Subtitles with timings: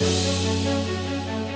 [0.00, 1.47] Thank you.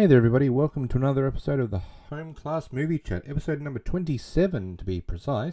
[0.00, 0.48] Hey there, everybody.
[0.48, 4.98] Welcome to another episode of the Home Class Movie Chat, episode number 27 to be
[5.02, 5.52] precise.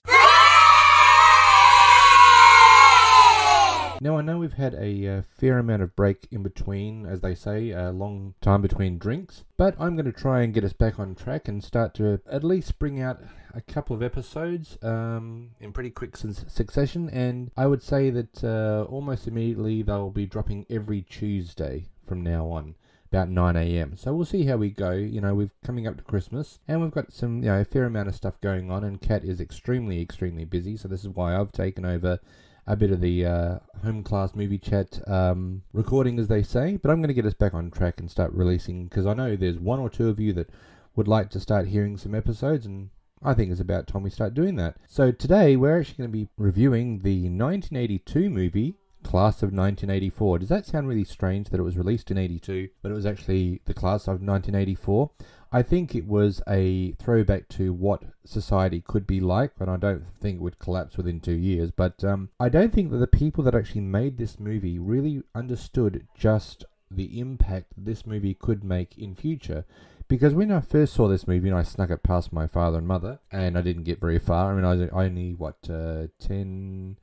[4.00, 7.36] Now, I know we've had a uh, fair amount of break in between, as they
[7.36, 10.98] say, a long time between drinks, but I'm going to try and get us back
[10.98, 13.20] on track and start to at least bring out
[13.54, 18.90] a couple of episodes um, in pretty quick succession, and I would say that uh,
[18.90, 22.76] almost immediately they'll be dropping every Tuesday from now on
[23.12, 23.96] about 9 a.m.
[23.96, 24.92] So we'll see how we go.
[24.92, 27.86] You know, we're coming up to Christmas and we've got some, you know, a fair
[27.86, 30.78] amount of stuff going on, and Kat is extremely, extremely busy.
[30.78, 32.20] So this is why I've taken over
[32.66, 36.78] a bit of the uh, home class movie chat um, recording, as they say.
[36.78, 39.36] But I'm going to get us back on track and start releasing because I know
[39.36, 40.50] there's one or two of you that
[40.96, 42.90] would like to start hearing some episodes and.
[43.24, 44.78] I think it's about time we start doing that.
[44.88, 48.76] So today we're actually going to be reviewing the 1982 movie
[49.08, 50.40] Class of 1984.
[50.40, 53.62] Does that sound really strange that it was released in 82, but it was actually
[53.64, 55.12] the Class of 1984?
[55.50, 60.04] I think it was a throwback to what society could be like, and I don't
[60.20, 61.72] think it would collapse within two years.
[61.72, 66.06] But um, I don't think that the people that actually made this movie really understood
[66.14, 69.64] just the impact this movie could make in future.
[70.10, 72.88] Because when I first saw this movie and I snuck it past my father and
[72.88, 74.52] mother, and I didn't get very far.
[74.52, 76.98] I mean, I was only what uh, ten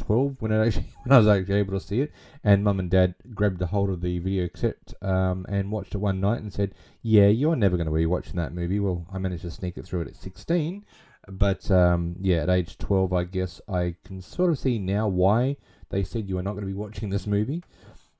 [0.00, 2.12] 12 when it actually when I was actually able to see it,
[2.42, 5.98] and mum and dad grabbed a hold of the video cassette um, and watched it
[5.98, 9.18] one night and said, "Yeah, you're never going to be watching that movie." Well, I
[9.18, 10.84] managed to sneak it through it at 16,
[11.28, 15.56] but um, yeah, at age 12, I guess I can sort of see now why
[15.90, 17.62] they said you are not going to be watching this movie.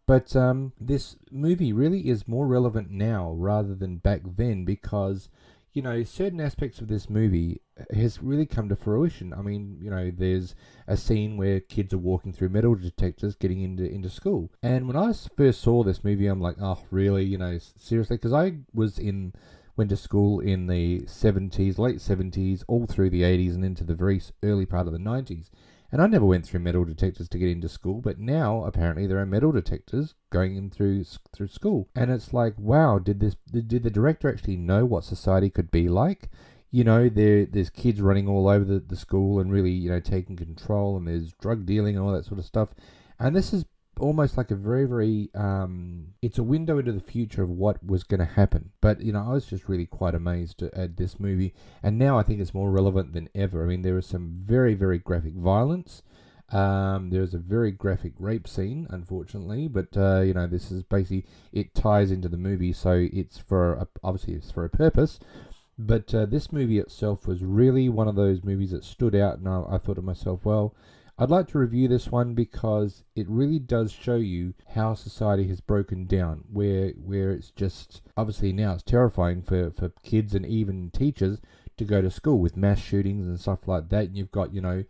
[0.07, 5.29] But um, this movie really is more relevant now rather than back then because
[5.73, 7.61] you know, certain aspects of this movie
[7.95, 9.33] has really come to fruition.
[9.33, 10.55] I mean, you know, there's
[10.87, 14.51] a scene where kids are walking through metal detectors getting into into school.
[14.63, 17.25] And when I first saw this movie, I'm like, oh, really?
[17.25, 18.17] You know, seriously?
[18.17, 19.33] Because I was in
[19.77, 23.95] went to school in the 70s, late 70s, all through the 80s, and into the
[23.95, 25.49] very early part of the 90s.
[25.93, 29.19] And I never went through metal detectors to get into school, but now apparently there
[29.19, 31.89] are metal detectors going in through through school.
[31.97, 35.89] And it's like, wow, did this did the director actually know what society could be
[35.89, 36.31] like?
[36.71, 40.01] You know, there there's kids running all over the, the school and really, you know,
[40.01, 42.69] taking control and there's drug dealing and all that sort of stuff.
[43.19, 43.65] And this is
[44.01, 48.03] almost like a very, very, um, it's a window into the future of what was
[48.03, 48.71] going to happen.
[48.81, 51.55] But, you know, I was just really quite amazed at this movie.
[51.83, 53.63] And now I think it's more relevant than ever.
[53.63, 56.03] I mean, there is some very, very graphic violence.
[56.53, 61.25] Um, there's a very graphic rape scene, unfortunately, but uh, you know this is basically
[61.53, 65.21] it ties into the movie, so it's for a, obviously it's for a purpose.
[65.79, 69.49] But uh, this movie itself was really one of those movies that stood out, and
[69.49, 70.75] I, I thought to myself, well,
[71.23, 75.61] I'd like to review this one because it really does show you how society has
[75.61, 80.91] broken down, where where it's just obviously now it's terrifying for, for kids and even
[80.91, 81.43] teachers
[81.77, 84.05] to go to school with mass shootings and stuff like that.
[84.05, 84.83] And you've got, you know,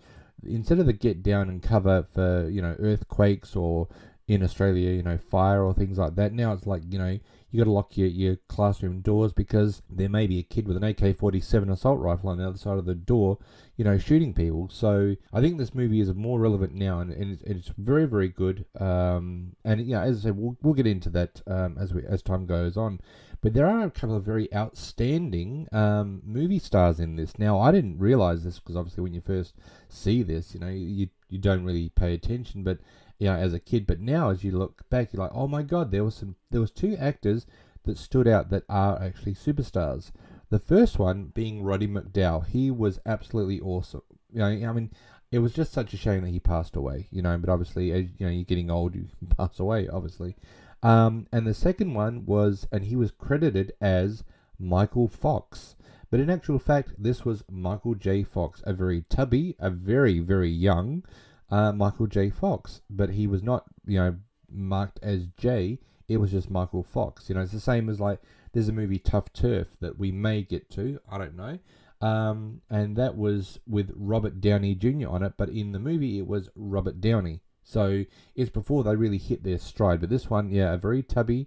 [0.47, 3.89] instead of the get down and cover for, you know, earthquakes or
[4.29, 7.19] in Australia, you know, fire or things like that, now it's like, you know,
[7.51, 10.77] you got to lock your, your classroom doors because there may be a kid with
[10.77, 13.39] an AK 47 assault rifle on the other side of the door,
[13.77, 14.69] you know, shooting people.
[14.71, 18.29] So I think this movie is more relevant now and, and, it's, it's, very, very
[18.29, 18.67] good.
[18.79, 22.23] Um, and, yeah, as I said, we'll, we'll get into that um, as, we, as
[22.23, 23.01] time goes on.
[23.43, 27.39] But there are a couple of very outstanding um, movie stars in this.
[27.39, 29.55] Now, I didn't realize this because obviously when you first
[29.89, 32.63] see this, you know, you, you don't really pay attention.
[32.63, 32.79] But
[33.21, 33.87] you know, as a kid.
[33.87, 36.61] But now, as you look back, you're like, oh my god, there was some, there
[36.61, 37.47] was two actors
[37.85, 40.11] that stood out that are actually superstars.
[40.49, 42.47] The first one being Roddy McDowall.
[42.47, 44.03] He was absolutely awesome.
[44.33, 44.91] You know, I mean,
[45.31, 47.07] it was just such a shame that he passed away.
[47.13, 49.07] You know, but obviously, as you know, you're getting old, you
[49.37, 50.35] pass away, obviously.
[50.83, 54.25] Um, and the second one was, and he was credited as
[54.59, 55.77] Michael Fox.
[56.11, 58.25] But in actual fact, this was Michael J.
[58.25, 61.05] Fox, a very tubby, a very, very young,
[61.51, 62.31] uh, Michael J.
[62.31, 64.17] Fox, but he was not, you know,
[64.51, 65.79] marked as J.
[66.09, 67.29] It was just Michael Fox.
[67.29, 68.21] You know, it's the same as like
[68.53, 71.01] there's a movie Tuff Turf that we may get to.
[71.11, 71.59] I don't know.
[72.01, 75.09] Um, and that was with Robert Downey Jr.
[75.09, 77.41] on it, but in the movie it was Robert Downey.
[77.63, 78.05] So
[78.35, 80.01] it's before they really hit their stride.
[80.01, 81.47] But this one, yeah, a very tubby.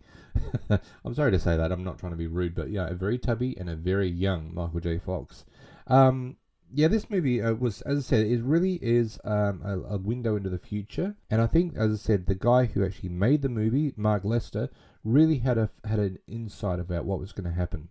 [1.03, 1.71] I'm sorry to say that.
[1.71, 4.53] I'm not trying to be rude, but yeah, a very tubby and a very young
[4.53, 4.99] Michael J.
[4.99, 5.43] Fox.
[5.87, 6.37] Um,
[6.73, 10.35] yeah, this movie uh, was, as I said, it really is um, a, a, window
[10.35, 11.15] into the future.
[11.29, 14.69] And I think, as I said, the guy who actually made the movie, Mark Lester,
[15.03, 17.89] really had a had an insight about what was going to happen.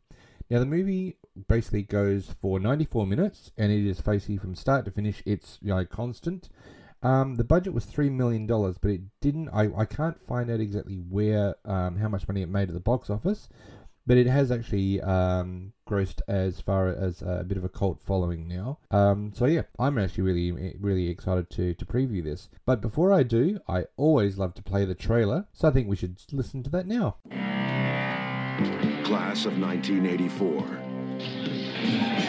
[0.50, 1.19] Now, the movie
[1.49, 5.23] basically goes for 94 minutes, and it is basically from start to finish.
[5.25, 6.49] It's you know constant.
[7.05, 9.49] Um, the budget was three million dollars, but it didn't.
[9.50, 12.81] I, I can't find out exactly where um, how much money it made at the
[12.81, 13.49] box office
[14.06, 18.49] but it has actually um, grossed as far as a bit of a cult following
[18.49, 18.78] now.
[18.90, 22.49] Um, so yeah, I'm actually really really excited to to preview this.
[22.64, 25.96] But before I do, I always love to play the trailer, so I think we
[25.96, 27.16] should listen to that now.
[29.04, 32.21] Class of 1984.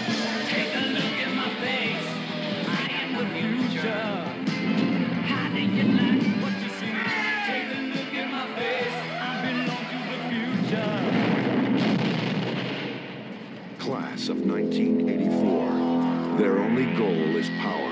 [14.23, 16.37] Class of 1984.
[16.37, 17.91] Their only goal is power.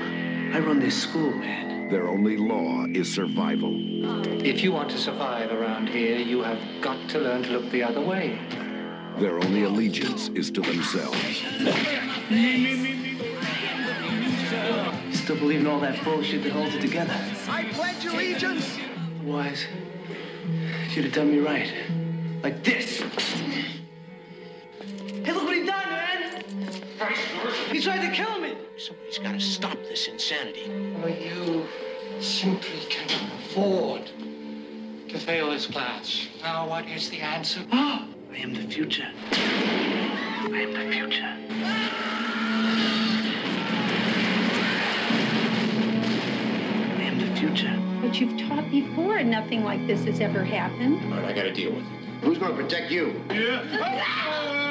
[0.54, 1.90] I run this school, man.
[1.90, 3.72] Their only law is survival.
[4.42, 7.82] If you want to survive around here, you have got to learn to look the
[7.82, 8.38] other way.
[9.18, 11.18] Their only allegiance is to themselves.
[15.12, 17.14] Still believe in all that bullshit that holds it together?
[17.48, 18.78] I pledge allegiance!
[19.22, 19.66] Wise.
[20.88, 21.70] Should have done me right.
[22.42, 23.00] Like this.
[25.24, 25.64] Hey, look what he
[27.82, 28.56] tried to kill me.
[28.78, 30.70] Somebody's got to stop this insanity.
[31.00, 31.66] Well, you
[32.20, 34.10] simply cannot afford
[35.08, 36.28] to fail this class.
[36.42, 37.60] Now, what is the answer?
[37.72, 39.08] Oh, I am the future.
[39.32, 41.36] I am the future.
[46.96, 47.78] I am the future.
[48.00, 49.16] But you've taught before.
[49.16, 51.02] and Nothing like this has ever happened.
[51.12, 52.24] All right, I got to deal with it.
[52.24, 53.20] Who's going to protect you?
[53.28, 53.66] Yeah.
[54.04, 54.61] Ah!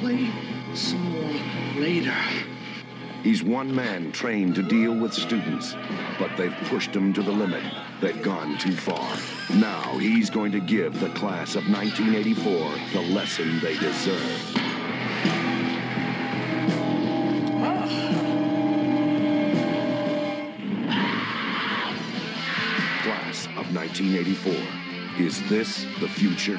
[0.00, 0.30] Play
[0.74, 2.16] some more later.
[3.22, 5.76] He's one man trained to deal with students,
[6.18, 7.62] but they've pushed him to the limit.
[8.00, 9.18] They've gone too far.
[9.54, 14.20] Now he's going to give the class of 1984 the lesson they deserve.
[23.02, 24.54] Class of 1984.
[25.18, 26.58] Is this the future?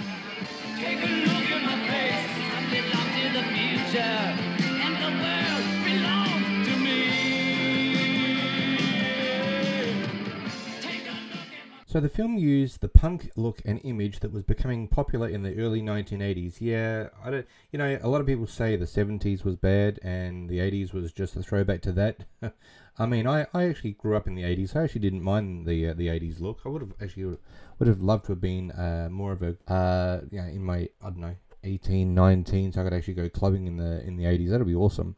[11.92, 15.58] So the film used the punk look and image that was becoming popular in the
[15.58, 16.62] early 1980s.
[16.62, 20.48] Yeah, I don't, you know, a lot of people say the 70s was bad and
[20.48, 22.24] the 80s was just a throwback to that.
[22.98, 24.74] I mean, I, I actually grew up in the 80s.
[24.74, 26.62] I actually didn't mind the uh, the 80s look.
[26.66, 27.38] I would have actually
[27.78, 30.88] would have loved to have been uh, more of a uh, you know, in my
[31.02, 31.36] I don't know
[31.66, 34.50] 18, 19, so I could actually go clubbing in the in the 80s.
[34.50, 35.18] That'd be awesome.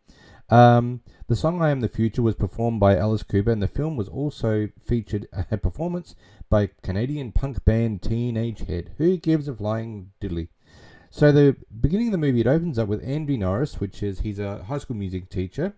[0.50, 3.96] Um, the song "I Am the Future" was performed by Alice Cooper, and the film
[3.96, 6.16] was also featured a performance
[6.50, 8.92] by Canadian punk band Teenage Head.
[8.98, 10.50] Who gives a flying diddly?
[11.10, 14.40] So the beginning of the movie it opens up with Andy Norris, which is he's
[14.40, 15.76] a high school music teacher.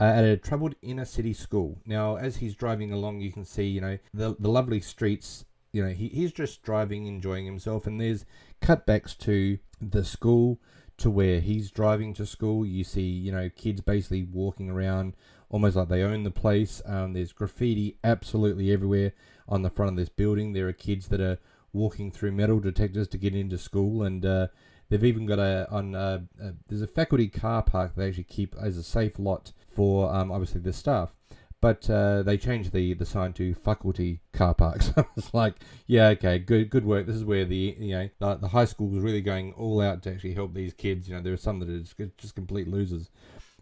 [0.00, 1.78] Uh, at a troubled inner city school.
[1.84, 5.44] Now, as he's driving along, you can see, you know, the, the lovely streets.
[5.72, 8.24] You know, he, he's just driving, enjoying himself, and there's
[8.62, 10.58] cutbacks to the school
[11.00, 12.64] to where he's driving to school.
[12.64, 15.14] You see, you know, kids basically walking around
[15.48, 16.80] almost like they own the place.
[16.86, 19.12] Um, there's graffiti absolutely everywhere
[19.48, 20.52] on the front of this building.
[20.52, 21.38] There are kids that are
[21.72, 24.48] walking through metal detectors to get into school, and uh,
[24.88, 28.54] they've even got a on uh, uh, there's a faculty car park they actually keep
[28.60, 31.14] as a safe lot for um, obviously the staff
[31.60, 34.92] but uh, they changed the, the sign to faculty car parks.
[35.16, 37.06] it's like, yeah, okay, good good work.
[37.06, 40.02] This is where the you know the, the high school is really going all out
[40.04, 41.08] to actually help these kids.
[41.08, 43.10] You know, there are some that are just, just complete losers.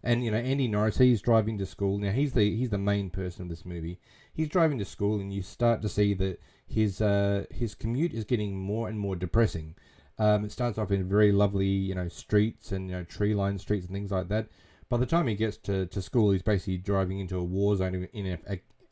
[0.04, 1.98] And you know, Andy Norris, he's driving to school.
[1.98, 3.98] Now he's the he's the main person of this movie.
[4.32, 8.24] He's driving to school, and you start to see that his uh, his commute is
[8.24, 9.74] getting more and more depressing.
[10.20, 13.60] Um, it starts off in very lovely, you know, streets and you know tree lined
[13.60, 14.46] streets and things like that
[14.88, 18.09] by the time he gets to, to school, he's basically driving into a war zone
[18.12, 18.38] in,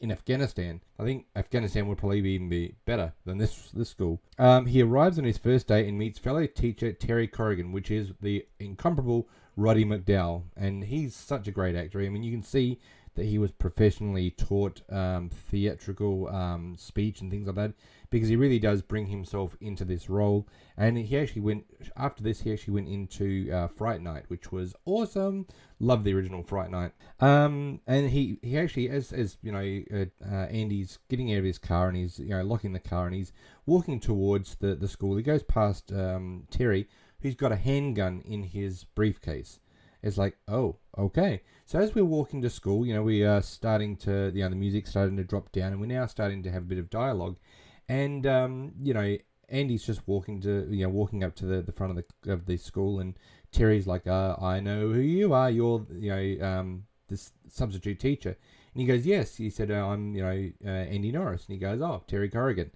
[0.01, 0.81] in, Afghanistan.
[0.99, 4.21] I think Afghanistan would probably even be better than this this school.
[4.39, 8.13] Um, he arrives on his first day and meets fellow teacher Terry Corrigan, which is
[8.21, 12.01] the incomparable Roddy McDowall, and he's such a great actor.
[12.01, 12.79] I mean, you can see
[13.17, 17.73] that he was professionally taught um, theatrical um, speech and things like that
[18.11, 20.47] because he really does bring himself into this role.
[20.77, 21.65] And he actually went
[21.97, 22.41] after this.
[22.41, 25.47] He actually went into uh, Fright Night, which was awesome.
[25.81, 26.93] Love the original Fright Night.
[27.21, 31.45] Um, and he he actually as as you know uh, uh, Andy's getting out of
[31.45, 33.33] his car and he's you know locking the car and he's
[33.65, 35.17] walking towards the the school.
[35.17, 36.89] He goes past um, Terry,
[37.21, 39.59] who's got a handgun in his briefcase.
[40.07, 41.43] It's like, oh, okay.
[41.65, 44.57] So as we're walking to school, you know, we are starting to, you know, the
[44.57, 47.39] music starting to drop down, and we're now starting to have a bit of dialogue.
[47.89, 49.17] And um, you know,
[49.49, 52.47] Andy's just walking to, you know, walking up to the, the front of the of
[52.47, 53.19] the school, and
[53.51, 55.51] Terry's like, uh, I know who you are.
[55.51, 58.37] You're, you know, um, this substitute teacher.
[58.75, 59.37] And he goes, yes.
[59.37, 61.47] He said, oh, I'm, you know, uh, Andy Norris.
[61.49, 62.71] And he goes, oh, Terry Corrigan.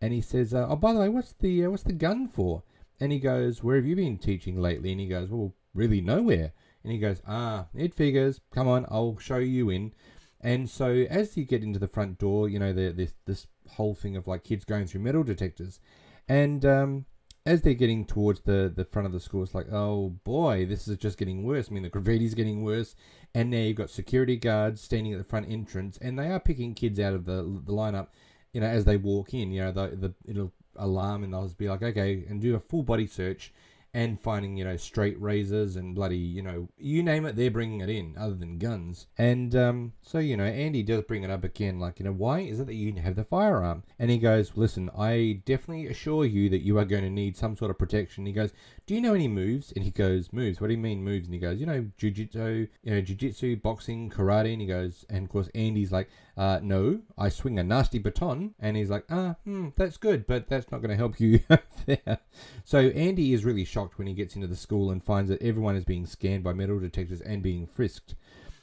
[0.00, 2.62] And he says, uh, oh, by the way, what's the uh, what's the gun for?
[3.00, 4.92] And he goes, where have you been teaching lately?
[4.92, 6.52] And he goes, well, really nowhere.
[6.82, 8.40] And he goes, Ah, it figures.
[8.52, 9.92] Come on, I'll show you in.
[10.40, 14.16] And so as you get into the front door, you know, this this whole thing
[14.16, 15.80] of like kids going through metal detectors.
[16.28, 17.04] And um,
[17.44, 20.88] as they're getting towards the, the front of the school, it's like, oh boy, this
[20.88, 21.68] is just getting worse.
[21.70, 22.94] I mean, the graffiti's getting worse.
[23.34, 26.74] And now you've got security guards standing at the front entrance, and they are picking
[26.74, 28.08] kids out of the, the lineup,
[28.52, 29.52] you know, as they walk in.
[29.52, 32.82] You know, the, the it'll alarm and they'll be like, okay, and do a full
[32.82, 33.52] body search
[33.92, 37.80] and finding you know straight razors and bloody you know you name it they're bringing
[37.80, 39.06] it in other than guns.
[39.18, 42.40] And um, so you know andy does bring it up again like you know why
[42.40, 43.82] is it that you have the firearm?
[43.98, 47.56] And he goes listen i definitely assure you that you are going to need some
[47.56, 48.26] sort of protection.
[48.26, 48.52] He goes
[48.86, 49.72] do you know any moves?
[49.72, 50.60] And he goes moves?
[50.60, 51.26] What do you mean moves?
[51.26, 54.52] And he goes you know jiu-jitsu you know jiu-jitsu boxing karate.
[54.52, 56.08] And he goes and of course andy's like
[56.40, 58.54] uh, no, I swing a nasty baton.
[58.58, 61.40] And he's like, ah, hmm, that's good, but that's not going to help you
[61.86, 62.18] there.
[62.64, 65.76] So Andy is really shocked when he gets into the school and finds that everyone
[65.76, 68.14] is being scanned by metal detectors and being frisked.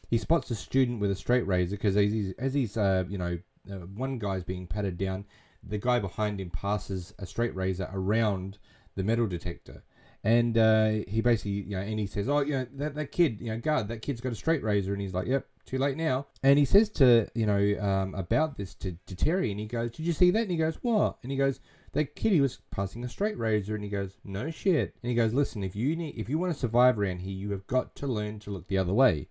[0.10, 3.18] He spots a student with a straight razor because as he's, as he's uh, you
[3.18, 5.26] know, uh, one guy's being patted down,
[5.64, 8.58] the guy behind him passes a straight razor around
[8.96, 9.84] the metal detector.
[10.24, 13.40] And uh, he basically, you know, and he says, "Oh, you know, that, that kid,
[13.40, 15.98] you know, guard, that kid's got a straight razor." And he's like, "Yep, too late
[15.98, 16.26] now.
[16.42, 19.92] And he says to, you know, um, about this to, to Terry, and he goes,
[19.92, 20.42] Did you see that?
[20.44, 21.18] And he goes, What?
[21.22, 21.60] And he goes,
[21.98, 24.94] That kitty was passing a straight razor, and he goes, No shit.
[25.02, 27.50] And he goes, Listen, if you need, if you want to survive around here, you
[27.50, 29.30] have got to learn to look the other way.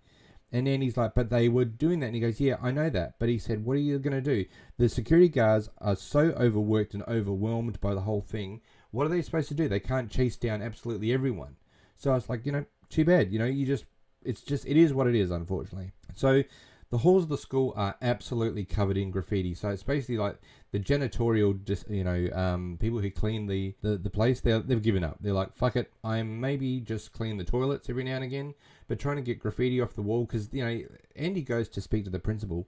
[0.51, 2.07] And then he's like, but they were doing that.
[2.07, 3.19] And he goes, yeah, I know that.
[3.19, 4.45] But he said, what are you going to do?
[4.77, 8.59] The security guards are so overworked and overwhelmed by the whole thing.
[8.91, 9.69] What are they supposed to do?
[9.69, 11.55] They can't chase down absolutely everyone.
[11.95, 13.31] So I was like, you know, too bad.
[13.31, 13.85] You know, you just,
[14.23, 15.91] it's just, it is what it is, unfortunately.
[16.15, 16.43] So
[16.89, 19.53] the halls of the school are absolutely covered in graffiti.
[19.53, 20.37] So it's basically like
[20.71, 24.39] the janitorial, just you know, um, people who clean the, the, the place.
[24.39, 25.17] They they've given up.
[25.19, 25.91] They're like, fuck it.
[26.03, 28.53] I'm maybe just clean the toilets every now and again,
[28.87, 30.81] but trying to get graffiti off the wall because you know
[31.15, 32.67] Andy goes to speak to the principal,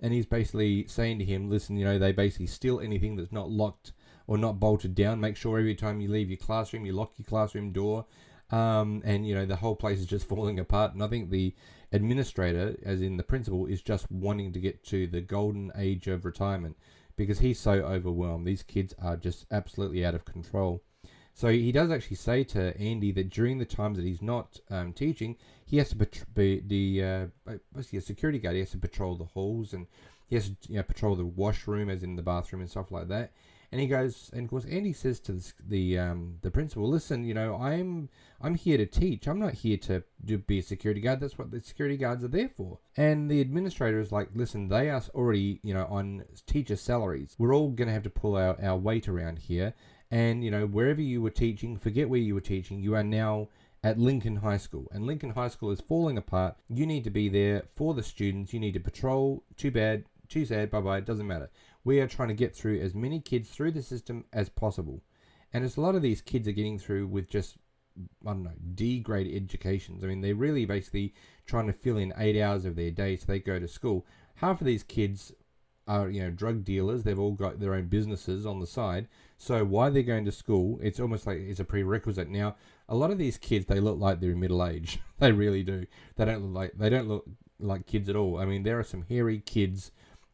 [0.00, 3.50] and he's basically saying to him, listen, you know, they basically steal anything that's not
[3.50, 3.92] locked
[4.26, 5.20] or not bolted down.
[5.20, 8.06] Make sure every time you leave your classroom, you lock your classroom door.
[8.52, 10.92] Um, and you know the whole place is just falling apart.
[10.94, 11.54] And I think the
[11.92, 16.24] administrator, as in the principal, is just wanting to get to the golden age of
[16.24, 16.76] retirement
[17.16, 18.46] because he's so overwhelmed.
[18.46, 20.82] These kids are just absolutely out of control.
[21.34, 24.92] So he does actually say to Andy that during the times that he's not um,
[24.92, 25.96] teaching, he has to
[26.34, 28.54] be the uh, basically a security guard.
[28.54, 29.86] He has to patrol the halls and
[30.28, 33.08] he has to you know, patrol the washroom, as in the bathroom and stuff like
[33.08, 33.32] that.
[33.72, 37.22] And he goes, and of course, Andy says to the the, um, the principal, "Listen,
[37.24, 38.08] you know, I'm
[38.40, 39.28] I'm here to teach.
[39.28, 41.20] I'm not here to do, be a security guard.
[41.20, 44.90] That's what the security guards are there for." And the administrator is like, "Listen, they
[44.90, 47.36] are already, you know, on teacher salaries.
[47.38, 49.74] We're all going to have to pull our, our weight around here.
[50.10, 52.80] And you know, wherever you were teaching, forget where you were teaching.
[52.80, 53.48] You are now."
[53.82, 56.56] At Lincoln High School, and Lincoln High School is falling apart.
[56.68, 58.52] You need to be there for the students.
[58.52, 59.42] You need to patrol.
[59.56, 60.70] Too bad, too sad.
[60.70, 60.98] Bye bye.
[60.98, 61.48] It doesn't matter
[61.84, 65.02] we are trying to get through as many kids through the system as possible.
[65.52, 67.56] And it's a lot of these kids are getting through with just,
[68.26, 70.04] I don't know, D grade educations.
[70.04, 71.14] I mean, they're really basically
[71.46, 74.06] trying to fill in eight hours of their day so they go to school.
[74.36, 75.32] Half of these kids
[75.88, 77.02] are, you know, drug dealers.
[77.02, 79.08] They've all got their own businesses on the side.
[79.38, 82.28] So why they're going to school, it's almost like it's a prerequisite.
[82.28, 82.56] Now,
[82.88, 85.00] a lot of these kids, they look like they're in middle age.
[85.18, 85.86] they really do.
[86.16, 87.26] They don't look like, they don't look
[87.58, 88.38] like kids at all.
[88.38, 89.90] I mean, there are some hairy kids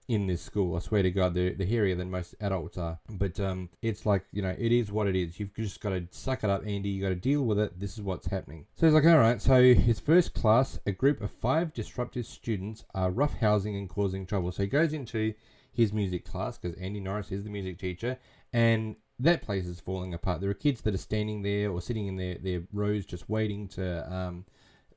[0.09, 0.77] in this school.
[0.77, 2.99] I swear to God, they're, they're hairier than most adults are.
[3.09, 5.41] But um, it's like, you know, it is what it is.
[5.41, 6.91] You've just got to suck it up, Andy.
[6.91, 7.79] you got to deal with it.
[7.79, 8.67] This is what's happening.
[8.77, 9.41] So he's like, all right.
[9.43, 14.53] So his first class, a group of five disruptive students are roughhousing and causing trouble.
[14.53, 15.35] So he goes into
[15.73, 18.19] his music class because Andy Norris is the music teacher.
[18.53, 20.41] And that place is falling apart.
[20.41, 23.67] There are kids that are standing there or sitting in their, their rows just waiting
[23.69, 24.45] to um,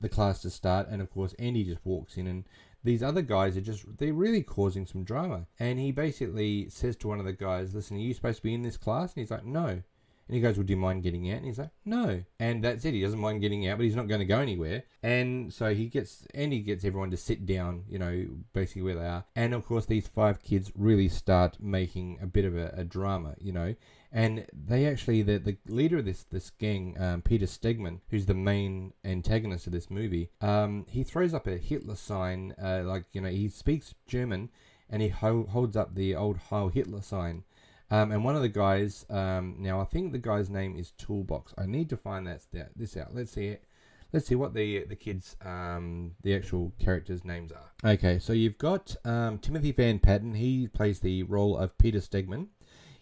[0.02, 2.46] the class to start, and of course Andy just walks in and
[2.84, 7.08] these other guys are just they're really causing some drama and he basically says to
[7.08, 9.32] one of the guys listen are you supposed to be in this class and he's
[9.32, 9.82] like no
[10.30, 11.38] and he goes, Well, do you mind getting out?
[11.38, 12.24] And he's like, No.
[12.40, 12.94] And that's it.
[12.94, 14.84] He doesn't mind getting out, but he's not going to go anywhere.
[15.02, 18.96] And so he gets, and he gets everyone to sit down, you know, basically where
[18.96, 19.26] they are.
[19.36, 23.34] And of course, these five kids really start making a bit of a, a drama,
[23.40, 23.74] you know.
[24.12, 28.34] And they actually, the, the leader of this this gang, um, Peter Stegman, who's the
[28.34, 33.22] main antagonist of this movie, um, he throws up a Hitler sign, uh, like, you
[33.22, 34.50] know, he speaks German
[34.90, 37.44] and he ho- holds up the old Heil Hitler sign.
[37.92, 41.54] Um, and one of the guys, um, now I think the guy's name is Toolbox.
[41.58, 42.42] I need to find that,
[42.76, 43.14] this out.
[43.14, 43.64] Let's see it.
[44.12, 47.92] Let's see what the the kids, um, the actual characters' names are.
[47.94, 50.34] Okay, so you've got um, Timothy Van Patten.
[50.34, 52.48] He plays the role of Peter Stegman.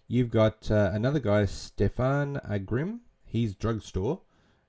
[0.07, 3.01] You've got uh, another guy, Stefan Grimm.
[3.25, 4.21] He's drugstore,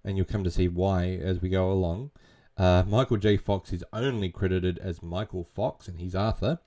[0.04, 2.10] and you'll come to see why as we go along.
[2.56, 3.36] Uh, Michael J.
[3.36, 6.58] Fox is only credited as Michael Fox, and he's Arthur.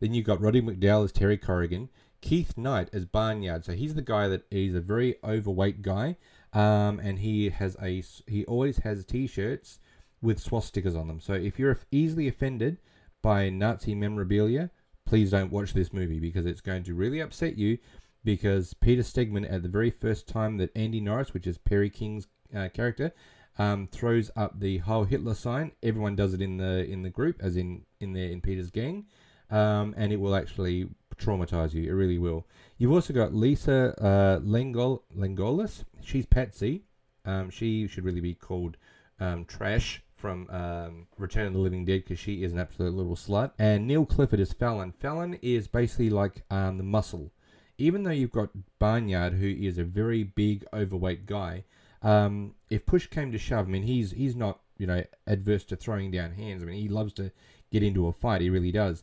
[0.00, 1.88] Then you've got Roddy McDowall as Terry Corrigan.
[2.20, 3.64] Keith Knight as Barnyard.
[3.64, 6.16] So he's the guy that he's a very overweight guy,
[6.52, 9.78] um, and he has a he always has T-shirts
[10.20, 11.20] with swastikas on them.
[11.20, 12.78] So if you're easily offended
[13.22, 14.70] by Nazi memorabilia,
[15.04, 17.78] please don't watch this movie because it's going to really upset you.
[18.26, 22.26] Because Peter Stegman, at the very first time that Andy Norris, which is Perry King's
[22.52, 23.14] uh, character,
[23.56, 27.36] um, throws up the Heil Hitler sign, everyone does it in the in the group,
[27.40, 29.06] as in in there in Peter's gang,
[29.48, 31.88] um, and it will actually traumatize you.
[31.88, 32.48] It really will.
[32.78, 35.84] You've also got Lisa uh, Lengol- Lengolis.
[36.02, 36.82] She's Patsy.
[37.24, 38.76] Um, she should really be called
[39.20, 43.14] um, Trash from um, Return of the Living Dead because she is an absolute little
[43.14, 43.52] slut.
[43.56, 44.90] And Neil Clifford is Fallon.
[44.90, 47.30] Fallon is basically like um, the muscle.
[47.78, 51.64] Even though you've got Barnyard, who is a very big, overweight guy,
[52.02, 55.76] um, if push came to shove, I mean, he's he's not you know adverse to
[55.76, 56.62] throwing down hands.
[56.62, 57.32] I mean, he loves to
[57.70, 58.40] get into a fight.
[58.40, 59.02] He really does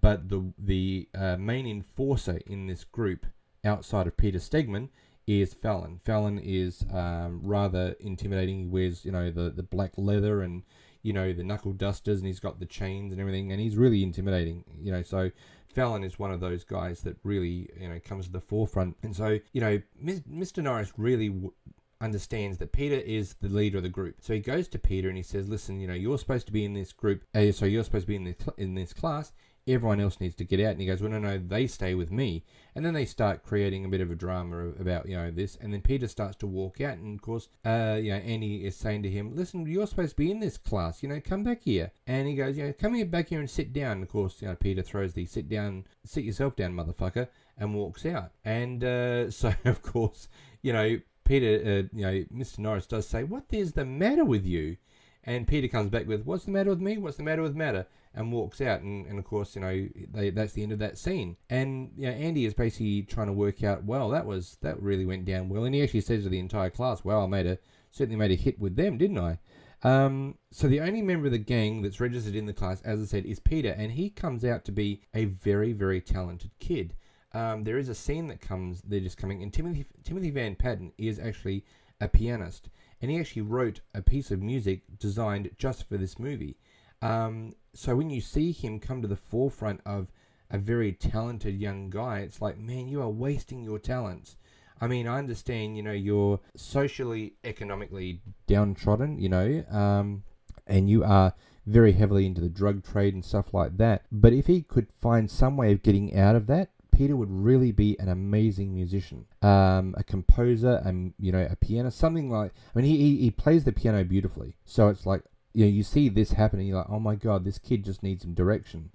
[0.00, 3.26] but the the uh, main enforcer in this group
[3.64, 4.88] outside of Peter Stegman
[5.26, 6.00] is Fallon.
[6.04, 8.58] Fallon is um, rather intimidating.
[8.58, 10.62] He wears you know the the black leather and
[11.02, 14.02] you know the knuckle dusters, and he's got the chains and everything, and he's really
[14.02, 14.64] intimidating.
[14.80, 15.30] You know, so
[15.74, 19.14] Fallon is one of those guys that really you know comes to the forefront, and
[19.14, 20.62] so you know Mr.
[20.62, 21.28] Norris really.
[21.28, 21.52] W-
[22.00, 24.16] understands that Peter is the leader of the group.
[24.18, 26.64] So he goes to Peter and he says, "Listen, you know, you're supposed to be
[26.64, 27.22] in this group.
[27.32, 29.30] Uh, so you're supposed to be in this in this class
[29.66, 30.72] everyone else needs to get out.
[30.72, 32.44] And he goes, well, no, no, they stay with me.
[32.74, 35.56] And then they start creating a bit of a drama about, you know, this.
[35.60, 36.98] And then Peter starts to walk out.
[36.98, 40.16] And of course, uh, you know, Andy is saying to him, listen, you're supposed to
[40.16, 41.92] be in this class, you know, come back here.
[42.06, 43.92] And he goes, you know, come here back here and sit down.
[43.92, 47.74] And of course, you know, Peter throws the sit down, sit yourself down, motherfucker, and
[47.74, 48.32] walks out.
[48.44, 50.28] And uh, so, of course,
[50.62, 52.58] you know, Peter, uh, you know, Mr.
[52.58, 54.76] Norris does say, what is the matter with you?
[55.24, 56.98] And Peter comes back with, what's the matter with me?
[56.98, 57.86] What's the matter with matter?
[58.14, 58.80] And walks out.
[58.80, 61.36] And, and of course, you know, they, that's the end of that scene.
[61.50, 65.06] And you know, Andy is basically trying to work out, well, that was that really
[65.06, 65.64] went down well.
[65.64, 67.58] And he actually says to the entire class, well, I made a
[67.90, 69.38] certainly made a hit with them, didn't I?
[69.84, 73.04] Um, so the only member of the gang that's registered in the class, as I
[73.04, 76.94] said, is Peter, and he comes out to be a very, very talented kid.
[77.32, 80.92] Um, there is a scene that comes, they're just coming, and Timothy Timothy Van Patten
[80.98, 81.64] is actually
[82.00, 82.68] a pianist,
[83.00, 86.58] and he actually wrote a piece of music designed just for this movie.
[87.02, 90.08] Um, so when you see him come to the forefront of
[90.50, 94.36] a very talented young guy, it's like, man, you are wasting your talents.
[94.80, 100.24] I mean, I understand, you know, you're socially, economically downtrodden, you know, um,
[100.66, 101.34] and you are
[101.66, 104.02] very heavily into the drug trade and stuff like that.
[104.10, 107.72] But if he could find some way of getting out of that, Peter would really
[107.72, 112.52] be an amazing musician, um, a composer, and you know, a pianist, something like.
[112.74, 115.82] I mean, he, he he plays the piano beautifully, so it's like you know, you
[115.82, 118.90] see this happening, you're like, oh my god, this kid just needs some direction.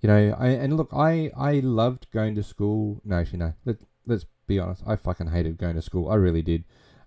[0.00, 3.00] You know, I, and look, I, I loved going to school.
[3.04, 3.54] No, actually, no.
[3.64, 4.82] Let, let's be honest.
[4.86, 6.10] I fucking hated going to school.
[6.10, 6.64] I really did.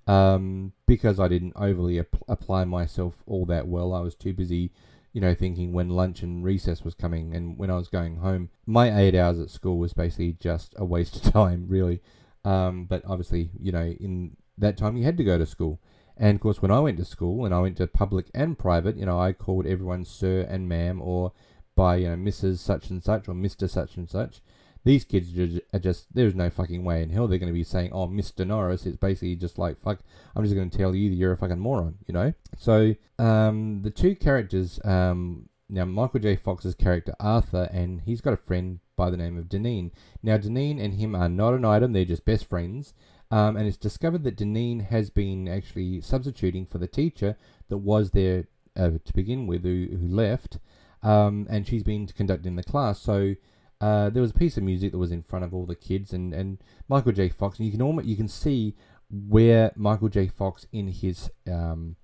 [0.07, 3.93] Um, because I didn't overly ap- apply myself all that well.
[3.93, 4.71] I was too busy,
[5.11, 8.49] you know, thinking when lunch and recess was coming and when I was going home.
[8.65, 12.01] My eight hours at school was basically just a waste of time, really.
[12.45, 15.79] Um, but obviously, you know, in that time you had to go to school.
[16.19, 18.97] And of course, when I went to school and I went to public and private,
[18.97, 21.32] you know, I called everyone sir and ma'am or
[21.75, 22.58] by, you know, Mrs.
[22.58, 23.69] such and such or Mr.
[23.69, 24.41] such and such.
[24.84, 25.38] These kids
[25.73, 28.47] are just, there's no fucking way in hell they're going to be saying, oh, Mr.
[28.47, 28.86] Norris.
[28.86, 29.99] It's basically just like, fuck,
[30.36, 32.34] I'm just going to tell you that you're a fucking moron, you know?
[32.58, 36.38] So, um, the two characters, um, now Michael J.
[36.38, 39.91] Fox's character Arthur, and he's got a friend by the name of Deneen.
[40.23, 42.93] Now, Deneen and him are not an item, they're just best friends.
[43.29, 47.35] Um, and it's discovered that Deneen has been actually substituting for the teacher
[47.67, 50.59] that was there uh, to begin with who, who left,
[51.03, 52.99] um, and she's been conducting the class.
[52.99, 53.35] So
[53.81, 56.13] uh, there was a piece of music that was in front of all the kids,
[56.13, 57.29] and, and Michael J.
[57.29, 58.75] Fox, and you can almost you can see
[59.09, 60.27] where Michael J.
[60.27, 61.97] Fox in his um,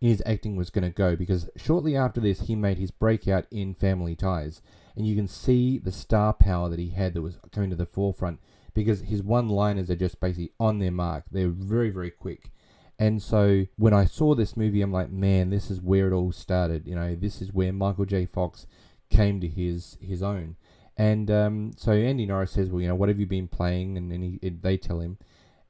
[0.00, 3.46] in his acting was going to go because shortly after this he made his breakout
[3.50, 4.62] in Family Ties,
[4.96, 7.86] and you can see the star power that he had that was coming to the
[7.86, 8.40] forefront
[8.76, 11.24] because his one-liners are just basically on their mark.
[11.32, 12.52] They're very very quick.
[12.98, 16.32] And so when I saw this movie, I'm like, man, this is where it all
[16.32, 16.86] started.
[16.86, 18.24] You know, this is where Michael J.
[18.24, 18.66] Fox
[19.10, 20.56] came to his his own.
[20.96, 23.98] And um, so Andy Norris says, well, you know, what have you been playing?
[23.98, 25.18] And then he, they tell him,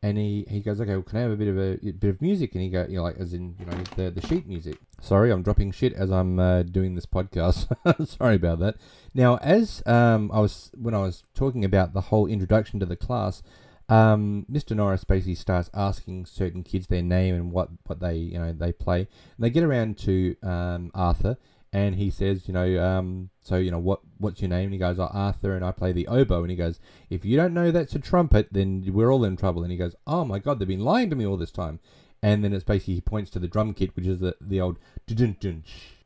[0.07, 2.11] and he, he goes, okay, well, can I have a bit of a, a bit
[2.11, 2.55] of music?
[2.55, 4.79] And he go, you know, like as in, you know, the the sheet music.
[5.01, 7.67] Sorry, I'm dropping shit as I'm uh, doing this podcast.
[8.07, 8.77] Sorry about that.
[9.15, 12.95] Now, as um, I was when I was talking about the whole introduction to the
[12.95, 13.43] class,
[13.89, 14.77] um, Mr.
[14.77, 18.73] Norris basically starts asking certain kids their name and what, what they you know they
[18.73, 19.01] play.
[19.01, 21.37] And they get around to um, Arthur,
[21.73, 24.65] and he says, you know, um, so you know what what's your name?
[24.65, 26.43] And he goes, oh, Arthur, and I play the oboe.
[26.43, 29.63] And he goes, if you don't know that's a trumpet, then we're all in trouble.
[29.63, 31.81] And he goes, oh my god, they've been lying to me all this time.
[32.23, 34.79] And then it's basically he points to the drum kit, which is the the old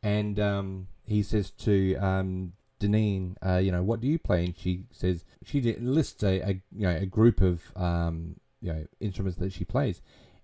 [0.03, 4.44] and um, he says to um, Deneen, uh, you know, what do you play?
[4.44, 8.87] And she says she lists a, a you know a group of um, you know
[9.01, 10.01] instruments that she plays.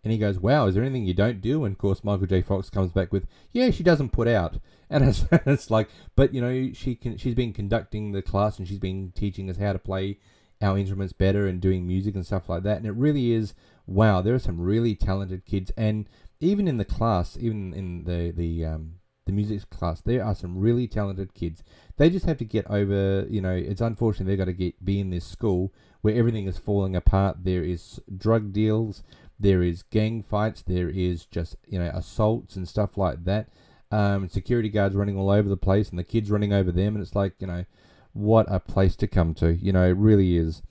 [0.07, 2.40] And he goes, "Wow, is there anything you don't do?" And of course, Michael J.
[2.40, 6.40] Fox comes back with, "Yeah, she doesn't put out." And it's, it's like, but you
[6.40, 9.81] know, she can she's been conducting the class and she's been teaching us how to
[9.81, 10.21] play
[10.62, 12.77] our instruments better and doing music and stuff like that.
[12.77, 13.53] And it really is,
[13.88, 15.73] wow, there are some really talented kids.
[15.77, 20.37] And even in the class, even in the the um, the music class, there are
[20.37, 21.64] some really talented kids.
[21.97, 25.01] They just have to get over, you know, it's unfortunate they've got to get be
[25.01, 27.38] in this school where everything is falling apart.
[27.42, 29.03] There is drug deals,
[29.38, 33.49] there is gang fights, there is just, you know, assaults and stuff like that.
[33.90, 37.03] Um, security guards running all over the place and the kids running over them, and
[37.03, 37.64] it's like, you know,
[38.12, 39.55] what a place to come to.
[39.55, 40.62] You know, it really is.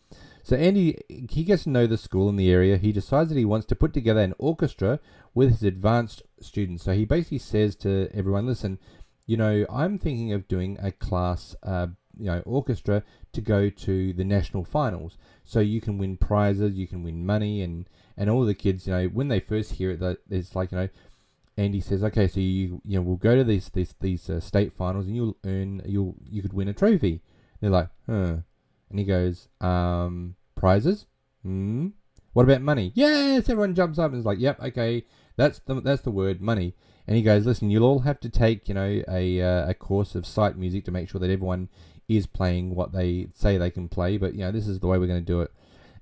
[0.43, 2.77] So Andy, he gets to know the school in the area.
[2.77, 4.99] He decides that he wants to put together an orchestra
[5.33, 6.83] with his advanced students.
[6.83, 8.77] So he basically says to everyone, listen,
[9.25, 14.13] you know, I'm thinking of doing a class, uh, you know, orchestra to go to
[14.13, 15.17] the national finals.
[15.43, 18.93] So you can win prizes, you can win money, and and all the kids, you
[18.93, 20.89] know, when they first hear it, that it's like, you know,
[21.57, 24.73] Andy says, okay, so you you know, we'll go to these these these uh, state
[24.73, 27.21] finals, and you'll earn, you'll you could win a trophy.
[27.61, 28.37] They're like, huh.
[28.89, 31.05] And he goes, um, prizes?
[31.43, 31.87] Hmm.
[32.33, 32.91] What about money?
[32.95, 35.05] Yes, everyone jumps up and is like, yep, okay,
[35.37, 36.73] that's the that's the word, money.
[37.07, 40.15] And he goes, listen, you'll all have to take, you know, a uh, a course
[40.15, 41.69] of sight music to make sure that everyone
[42.07, 44.17] is playing what they say they can play.
[44.17, 45.51] But you know, this is the way we're going to do it.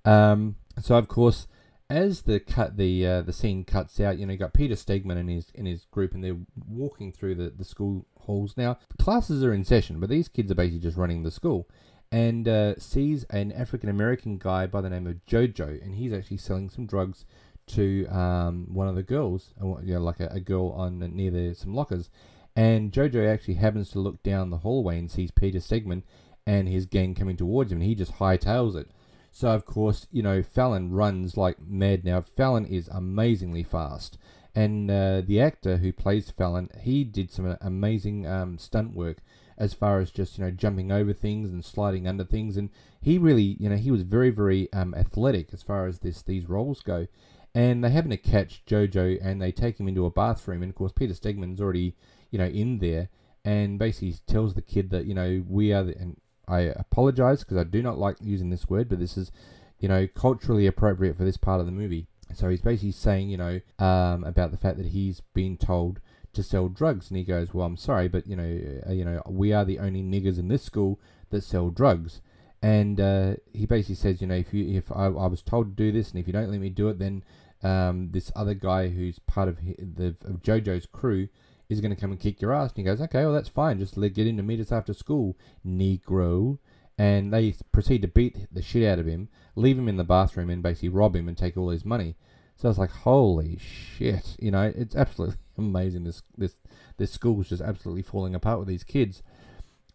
[0.06, 1.48] Um, so of course,
[1.94, 5.18] as the cut the uh, the scene cuts out, you know, you got Peter Stegman
[5.18, 8.56] and his in his group, and they're walking through the the school halls.
[8.58, 11.70] Now, classes are in session, but these kids are basically just running the school
[12.12, 16.38] and uh, sees an African American guy by the name of Jojo, and he's actually
[16.38, 17.26] selling some drugs
[17.66, 21.32] to um, one of the girls, uh, you know, like a, a girl on near
[21.32, 22.10] the, some lockers.
[22.56, 26.04] And Jojo actually happens to look down the hallway and sees Peter Stegman
[26.46, 28.92] and his gang coming towards him, and he just hightails it.
[29.36, 32.06] So of course, you know, Fallon runs like mad.
[32.06, 32.22] Now.
[32.22, 34.20] Fallon is amazingly fast,
[34.54, 39.18] and uh, the actor who plays Fallon, he did some amazing um, stunt work
[39.58, 42.58] as far as just you know jumping over things and sliding under things.
[42.58, 42.70] And
[43.02, 46.48] he really you know he was very very um, athletic as far as this these
[46.48, 47.08] roles go.
[47.56, 50.62] And they happen to catch Jojo and they take him into a bathroom.
[50.62, 51.96] And of course Peter Stegman's already
[52.30, 53.10] you know in there.
[53.44, 57.58] And basically tells the kid that you know we are the, and I apologize because
[57.58, 59.32] I do not like using this word but this is
[59.80, 63.38] you know culturally appropriate for this part of the movie so he's basically saying you
[63.38, 66.00] know um, about the fact that he's been told
[66.34, 67.10] to sell drugs.
[67.10, 69.80] And he goes, well, I'm sorry, but you know, uh, you know, we are the
[69.80, 72.22] only niggers in this school that sell drugs.
[72.62, 75.84] And uh, he basically says, you know, if you if I, I, was told to
[75.84, 77.24] do this, and if you don't let me do it, then
[77.62, 81.28] um, this other guy who's part of the of JoJo's crew
[81.74, 82.72] is going to come and kick your ass.
[82.72, 83.80] And he goes, okay, well that's fine.
[83.80, 86.60] Just let get in to meet us after school, Negro.
[86.98, 90.50] And they proceed to beat the shit out of him, leave him in the bathroom,
[90.50, 92.16] and basically rob him and take all his money.
[92.56, 96.04] So I was like, holy shit, you know, it's absolutely amazing.
[96.04, 96.56] This this
[96.98, 99.24] this school's just absolutely falling apart with these kids.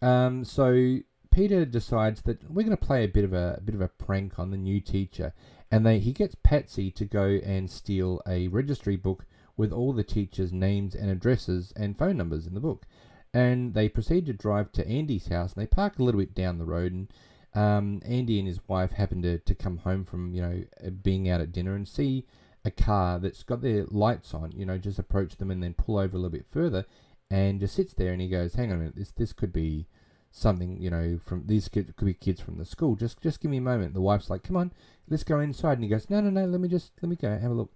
[0.03, 0.99] Um, so
[1.31, 3.89] Peter decides that we're going to play a bit of a, a, bit of a
[3.89, 5.33] prank on the new teacher,
[5.71, 9.25] and they he gets Patsy to go and steal a registry book
[9.59, 12.87] with all the teachers' names and addresses and phone numbers in the book.
[13.35, 16.57] And they proceed to drive to Andy's house, and they park a little bit down
[16.57, 17.13] the road, and
[17.55, 20.65] um, Andy and his wife happen to, to come home from you know
[21.03, 22.25] being out at dinner and see
[22.65, 25.99] a car that's got their lights on, you know, just approach them and then pull
[25.99, 26.85] over a little bit further.
[27.31, 29.87] and just sits there and he goes, "Hang on a minute, this this could be
[30.31, 32.97] something, you know, from these kids could be kids from the school.
[32.97, 34.73] Just just give me a moment." The wife's like, "Come on,
[35.09, 37.29] let's go inside," and he goes, "No, no, no, let me just let me go
[37.37, 37.73] have a look."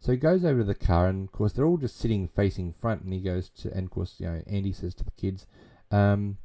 [0.00, 2.72] So he goes over to the car, and of course they're all just sitting facing
[2.72, 5.46] front, and he goes to, and of course you know Andy says to the kids,
[5.90, 6.38] um,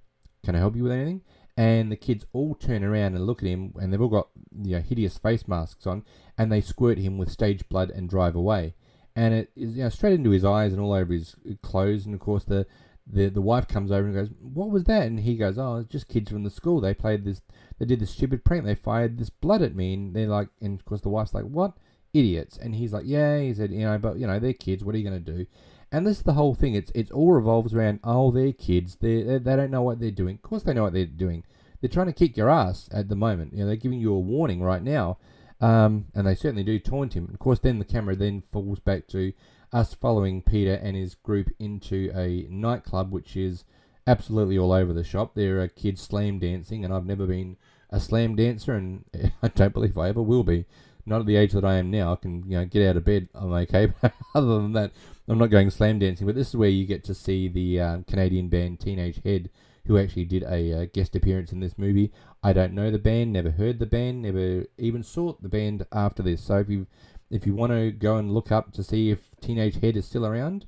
[0.43, 1.21] "Can I help you with anything?"
[1.57, 4.27] And the kids all turn around and look at him, and they've all got
[4.61, 6.03] you know hideous face masks on,
[6.37, 8.75] and they squirt him with stage blood and drive away.
[9.15, 12.13] And it is you know, straight into his eyes and all over his clothes, and
[12.13, 12.67] of course the
[13.07, 15.89] the the wife comes over and goes, "What was that?" And he goes, "Oh, it's
[15.89, 16.81] just kids from the school.
[16.81, 17.41] They played this.
[17.79, 18.65] They did this stupid prank.
[18.65, 21.45] They fired this blood at me." And they're like, and of course the wife's like,
[21.45, 21.77] "What?
[22.15, 24.83] Idiots!" And he's like, "Yeah." He said, "You know, but you know, they're kids.
[24.83, 25.45] What are you going to do?"
[25.91, 26.75] And this is the whole thing.
[26.75, 28.97] It's it's all revolves around, oh, they're kids.
[28.99, 30.35] They they don't know what they're doing.
[30.35, 31.43] Of course, they know what they're doing.
[31.79, 33.53] They're trying to kick your ass at the moment.
[33.53, 35.17] You know, they're giving you a warning right now.
[35.61, 37.29] Um, and they certainly do taunt him.
[37.31, 39.31] Of course, then the camera then falls back to
[39.71, 43.63] us following Peter and his group into a nightclub, which is
[44.07, 45.35] absolutely all over the shop.
[45.35, 47.57] There are kids slam dancing, and I've never been
[47.89, 49.05] a slam dancer, and
[49.41, 50.65] I don't believe I ever will be.
[51.05, 52.13] Not at the age that I am now.
[52.13, 53.29] I can you know get out of bed.
[53.33, 53.87] I'm okay.
[54.01, 54.91] But other than that,
[55.27, 56.25] I'm not going slam dancing.
[56.25, 59.49] But this is where you get to see the um, Canadian band Teenage Head,
[59.85, 62.11] who actually did a uh, guest appearance in this movie.
[62.43, 66.23] I don't know the band, never heard the band, never even saw the band after
[66.23, 66.43] this.
[66.43, 66.87] So if you
[67.29, 70.25] if you want to go and look up to see if Teenage Head is still
[70.25, 70.65] around,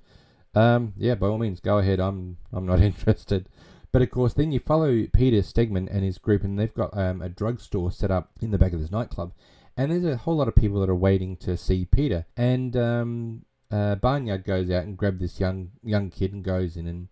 [0.55, 1.99] um, yeah, by all means, go ahead.
[1.99, 3.49] I'm I'm not interested.
[3.91, 7.21] But of course, then you follow Peter Stegman and his group, and they've got um,
[7.21, 9.33] a drugstore set up in the back of this nightclub.
[9.77, 12.25] And there's a whole lot of people that are waiting to see Peter.
[12.35, 16.87] And um, uh, Barnyard goes out and grabs this young young kid and goes in.
[16.87, 17.07] And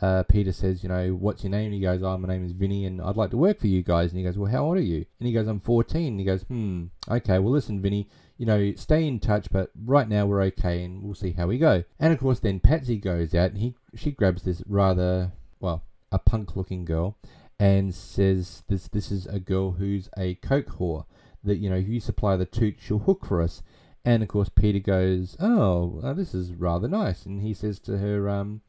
[0.00, 1.66] uh, Peter says, you know, what's your name?
[1.66, 3.82] And he goes, oh, my name is Vinny, and I'd like to work for you
[3.82, 4.10] guys.
[4.10, 5.04] And he goes, well, how old are you?
[5.18, 6.06] And he goes, I'm 14.
[6.06, 10.08] And he goes, hmm, okay, well, listen, Vinny, you know, stay in touch, but right
[10.08, 11.84] now we're okay, and we'll see how we go.
[11.98, 16.18] And of course, then Patsy goes out, and he she grabs this rather well a
[16.18, 17.16] punk-looking girl,
[17.58, 21.06] and says this this is a girl who's a coke whore.
[21.46, 23.62] That you know, you supply the toot, she'll hook for us.
[24.04, 27.98] And of course, Peter goes, "Oh, uh, this is rather nice," and he says to
[27.98, 28.60] her, um,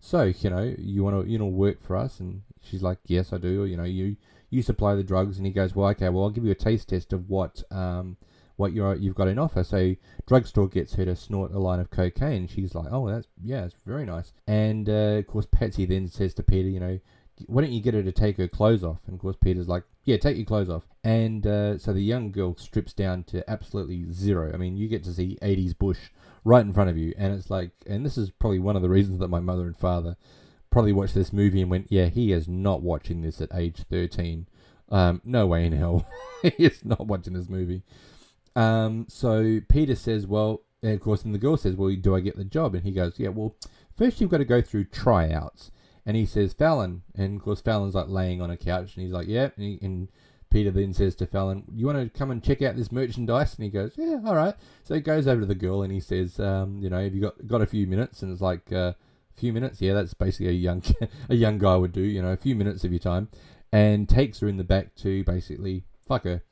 [0.00, 3.32] "So you know, you want to you know work for us?" And she's like, "Yes,
[3.32, 4.16] I do." Or, you know, you
[4.50, 6.88] you supply the drugs, and he goes, "Well, okay, well, I'll give you a taste
[6.88, 8.16] test of what um
[8.56, 11.90] what you're you've got in offer." So drugstore gets her to snort a line of
[11.90, 12.46] cocaine.
[12.46, 16.34] She's like, "Oh, that's yeah, it's very nice." And uh, of course, Patsy then says
[16.34, 17.00] to Peter, "You know."
[17.46, 19.00] Why don't you get her to take her clothes off?
[19.06, 22.32] And of course, Peter's like, "Yeah, take your clothes off." And uh, so the young
[22.32, 24.52] girl strips down to absolutely zero.
[24.52, 25.98] I mean, you get to see 80s Bush
[26.44, 28.88] right in front of you, and it's like, and this is probably one of the
[28.88, 30.16] reasons that my mother and father
[30.70, 34.46] probably watched this movie and went, "Yeah, he is not watching this at age 13.
[34.88, 36.06] Um, no way in hell,
[36.42, 37.82] he is not watching this movie."
[38.54, 42.20] Um, so Peter says, "Well," and of course, and the girl says, "Well, do I
[42.20, 43.54] get the job?" And he goes, "Yeah, well,
[43.96, 45.70] first you've got to go through tryouts."
[46.06, 49.12] And he says, "Fallon," and of course, Fallon's like laying on a couch, and he's
[49.12, 50.08] like, "Yeah," and, he, and
[50.50, 53.64] Peter then says to Fallon, "You want to come and check out this merchandise?" And
[53.64, 56.38] he goes, "Yeah, all right." So he goes over to the girl and he says,
[56.38, 59.34] um, "You know, have you got got a few minutes?" And it's like, uh, "A
[59.34, 59.80] few minutes?
[59.80, 60.82] Yeah, that's basically a young
[61.28, 62.02] a young guy would do.
[62.02, 63.28] You know, a few minutes of your time."
[63.72, 66.42] And takes her in the back to basically fuck her.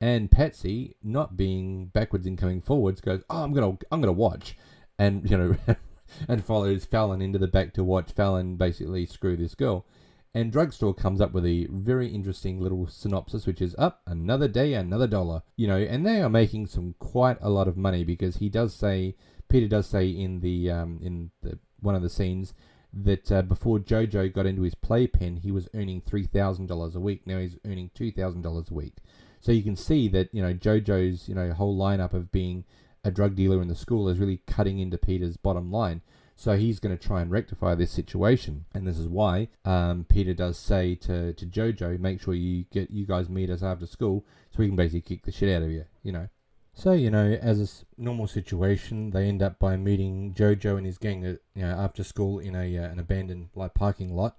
[0.00, 4.56] And Patsy, not being backwards in coming forwards, goes, "Oh, I'm gonna I'm gonna watch,"
[4.98, 5.56] and you know,
[6.28, 9.86] and follows Fallon into the back to watch Fallon basically screw this girl.
[10.34, 14.74] And Drugstore comes up with a very interesting little synopsis, which is up another day,
[14.74, 15.42] another dollar.
[15.56, 18.74] You know, and they are making some quite a lot of money because he does
[18.74, 19.16] say,
[19.48, 22.52] Peter does say in the um, in the one of the scenes
[22.92, 27.00] that uh, before Jojo got into his playpen, he was earning three thousand dollars a
[27.00, 27.26] week.
[27.26, 28.98] Now he's earning two thousand dollars a week.
[29.40, 32.64] So you can see that you know Jojo's you know whole lineup of being
[33.06, 36.02] a drug dealer in the school is really cutting into Peter's bottom line.
[36.34, 40.34] So he's going to try and rectify this situation, and this is why um, Peter
[40.34, 44.26] does say to, to Jojo, "Make sure you get you guys meet us after school,
[44.50, 46.28] so we can basically kick the shit out of you." You know.
[46.74, 50.98] So you know, as a normal situation, they end up by meeting Jojo and his
[50.98, 54.36] gang, uh, you know, after school in a uh, an abandoned like parking lot,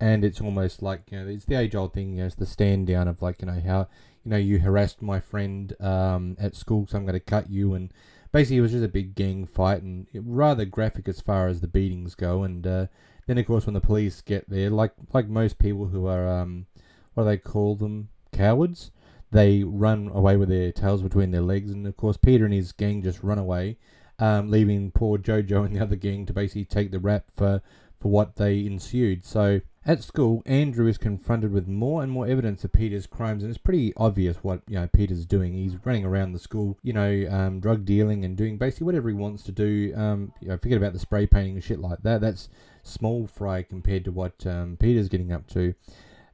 [0.00, 2.14] and it's almost like you know, it's the age old thing.
[2.14, 3.88] You know, it's the stand down of like you know how
[4.24, 7.74] you know you harassed my friend um, at school, so I'm going to cut you
[7.74, 7.92] and
[8.34, 11.68] basically it was just a big gang fight and rather graphic as far as the
[11.68, 12.42] beatings go.
[12.42, 12.86] And uh,
[13.26, 16.66] then of course when the police get there, like like most people who are um,
[17.14, 18.90] what do they call them, cowards,
[19.30, 21.70] they run away with their tails between their legs.
[21.70, 23.78] And of course Peter and his gang just run away,
[24.18, 27.62] um, leaving poor Jojo and the other gang to basically take the rap for
[28.00, 29.24] for what they ensued.
[29.24, 29.60] So.
[29.86, 33.58] At school, Andrew is confronted with more and more evidence of Peter's crimes, and it's
[33.58, 35.52] pretty obvious what you know Peter's doing.
[35.52, 39.14] He's running around the school, you know, um, drug dealing and doing basically whatever he
[39.14, 39.92] wants to do.
[39.94, 42.22] Um, you know, forget about the spray painting and shit like that.
[42.22, 42.48] That's
[42.82, 45.74] small fry compared to what um, Peter's getting up to.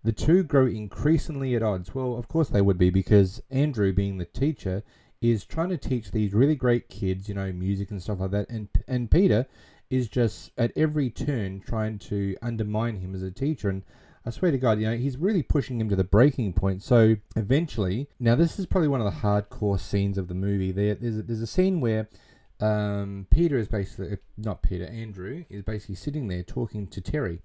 [0.04, 1.92] The two grow increasingly at odds.
[1.92, 4.84] Well, of course they would be because Andrew, being the teacher,
[5.20, 8.48] is trying to teach these really great kids, you know, music and stuff like that,
[8.48, 9.46] and and Peter
[9.90, 13.82] is just at every turn trying to undermine him as a teacher and.
[14.22, 16.82] I swear to God, you know, he's really pushing him to the breaking point.
[16.82, 20.72] So eventually, now this is probably one of the hardcore scenes of the movie.
[20.72, 22.06] There, there's a, there's a scene where
[22.60, 27.40] um, Peter is basically not Peter, Andrew is basically sitting there talking to Terry,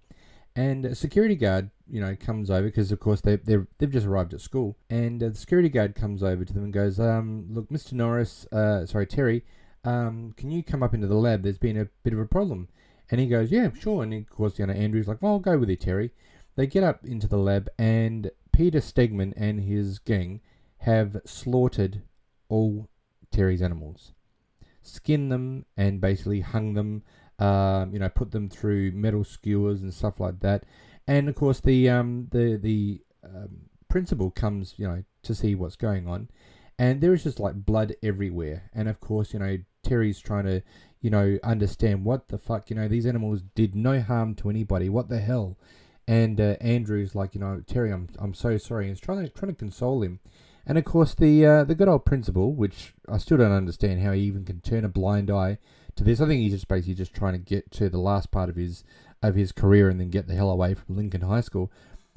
[0.55, 4.05] and a security guard, you know, comes over because of course they they they've just
[4.05, 7.45] arrived at school, and uh, the security guard comes over to them and goes, um,
[7.49, 7.93] look, Mr.
[7.93, 9.43] Norris, uh, sorry Terry,
[9.85, 11.43] um, can you come up into the lab?
[11.43, 12.67] There's been a bit of a problem,
[13.09, 15.57] and he goes, yeah, sure, and of course, you know, Andrew's like, well, I'll go
[15.57, 16.11] with you, Terry.
[16.55, 20.41] They get up into the lab, and Peter Stegman and his gang
[20.79, 22.01] have slaughtered
[22.49, 22.89] all
[23.31, 24.13] Terry's animals
[24.85, 27.03] skinned them and basically hung them,
[27.39, 30.63] um, you know, put them through metal skewers and stuff like that.
[31.07, 35.75] And of course, the um, the the um, principal comes, you know, to see what's
[35.75, 36.29] going on,
[36.77, 38.69] and there is just like blood everywhere.
[38.73, 40.61] And of course, you know, Terry's trying to,
[41.01, 44.89] you know, understand what the fuck, you know, these animals did no harm to anybody.
[44.89, 45.57] What the hell?
[46.07, 48.89] And uh, Andrew's like, you know, Terry, I'm I'm so sorry.
[48.89, 50.19] He's trying to trying to console him.
[50.67, 54.11] And of course, the uh, the good old principal, which I still don't understand how
[54.11, 55.59] he even can turn a blind eye
[55.95, 56.21] to this.
[56.21, 58.83] I think he's just basically just trying to get to the last part of his
[59.23, 61.71] of his career and then get the hell away from Lincoln High School.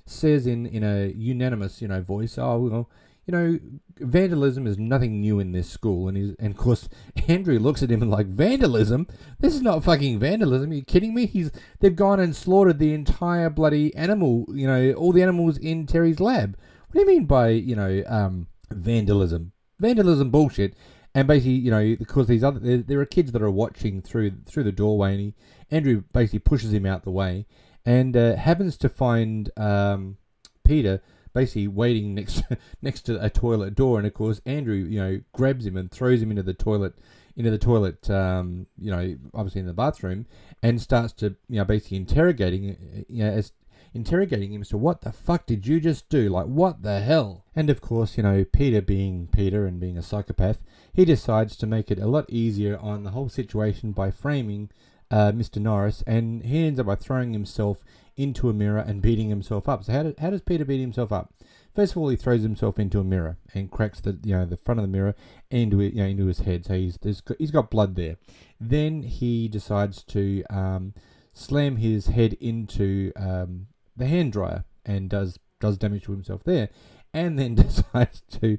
[0.07, 2.91] Says in in a unanimous, you know, voice, "Oh, well,
[3.29, 3.59] you know,
[4.01, 6.89] vandalism is nothing new in this school." And he's, and of course,
[7.29, 9.07] Andrew looks at him and like, "Vandalism?
[9.39, 10.71] This is not fucking vandalism.
[10.71, 11.27] Are you kidding me?
[11.27, 15.87] He's they've gone and slaughtered the entire bloody animal, you know, all the animals in
[15.87, 16.57] Terry's lab."
[16.89, 19.53] What do you mean by you know um, vandalism?
[19.79, 20.75] Vandalism bullshit.
[21.15, 24.33] And basically, you know, because these other there, there, are kids that are watching through
[24.47, 25.35] through the doorway, and he,
[25.71, 27.47] Andrew basically pushes him out the way,
[27.85, 30.17] and uh, happens to find um,
[30.65, 31.03] Peter
[31.39, 32.43] basically waiting next
[32.83, 36.21] next to a toilet door, and of course Andrew, you know, grabs him and throws
[36.21, 36.95] him into the toilet
[37.37, 40.27] into the toilet, um, you know, obviously in the bathroom,
[40.61, 43.53] and starts to, you know, basically interrogating, you know, as
[43.95, 46.29] interrogating him So what the fuck did you just do?
[46.29, 47.45] Like, what the hell?
[47.55, 51.67] And of course, you know, Peter being Peter and being a psychopath, he decides to
[51.67, 54.71] make it a lot easier on the whole situation by framing
[55.11, 55.63] uh, Mr.
[55.63, 57.83] Norris, and he ends up by throwing himself
[58.19, 59.85] into a mirror and beating himself up.
[59.85, 61.33] So how, how does Peter beat himself up?
[61.75, 64.57] First of all, he throws himself into a mirror and cracks the you know the
[64.57, 65.15] front of the mirror
[65.51, 66.67] into you know into his head.
[66.67, 66.99] So he's
[67.39, 68.17] he's got blood there.
[68.61, 70.95] Then he decides to um,
[71.33, 76.69] slam his head into um, the hand dryer and does does damage to himself there,
[77.15, 78.59] and then decides to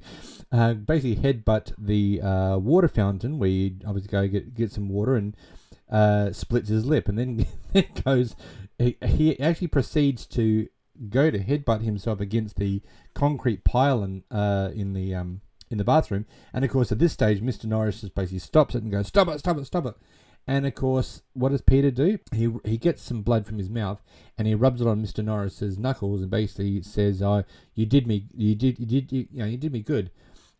[0.53, 5.15] uh, basically headbutt the uh, water fountain where you obviously go get get some water
[5.15, 5.35] and
[5.91, 8.35] uh, splits his lip, and then then goes.
[8.79, 10.67] He, he actually proceeds to
[11.09, 12.81] go to headbutt himself against the
[13.13, 17.41] concrete pylon uh, in the um, in the bathroom, and of course at this stage,
[17.41, 17.65] Mr.
[17.65, 19.39] Norris just basically stops it and goes, "Stop it!
[19.39, 19.65] Stop it!
[19.65, 19.95] Stop it!"
[20.47, 22.17] And of course, what does Peter do?
[22.33, 24.01] He he gets some blood from his mouth
[24.37, 27.43] and he rubs it on Mister Norris's knuckles and basically says, "Oh,
[27.75, 30.09] you did me, you did, you did, you, you know, you did me good."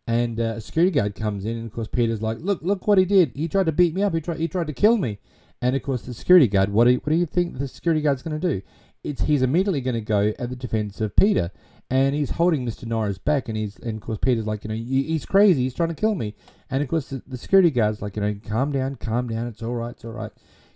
[0.05, 2.97] And uh, a security guard comes in, and of course Peter's like, "Look, look what
[2.97, 3.32] he did!
[3.36, 4.13] He tried to beat me up.
[4.13, 5.19] He tried, he tried to kill me."
[5.62, 8.02] And of course, the security guard, what do you, what do you think the security
[8.02, 8.62] guard's going to do?
[9.04, 11.52] It's he's immediately going to go at the defense of Peter,
[11.89, 12.86] and he's holding Mr.
[12.86, 15.89] Norris back, and he's and of course Peter's like, you know, he's crazy, he's trying
[15.89, 16.36] to kill me,
[16.69, 19.63] and of course the, the security guard's like, you know, calm down, calm down, it's
[19.63, 20.32] all right, it's all right.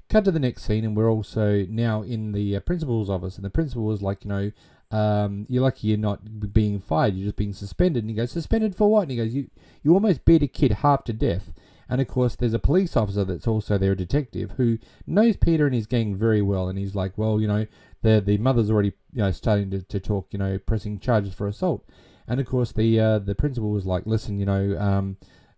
[0.09, 3.45] Cut to the next scene, and we're also now in the uh, principal's office, and
[3.45, 4.51] the principal is like, you know,
[4.93, 8.03] um, you're lucky you're not being fired, you're just being suspended.
[8.03, 9.01] And he goes, suspended for what?
[9.01, 9.49] And he goes, you
[9.81, 11.51] you almost beat a kid half to death.
[11.93, 15.67] And of course, there's a police officer that's also there, a detective, who knows Peter
[15.67, 16.67] and his gang very well.
[16.67, 17.67] And he's like, well, you know,
[18.01, 21.47] the the mother's already you know starting to, to talk, you know, pressing charges for
[21.47, 21.87] assault.
[22.27, 25.17] And of course, the uh, the principal was like, listen, you know, um,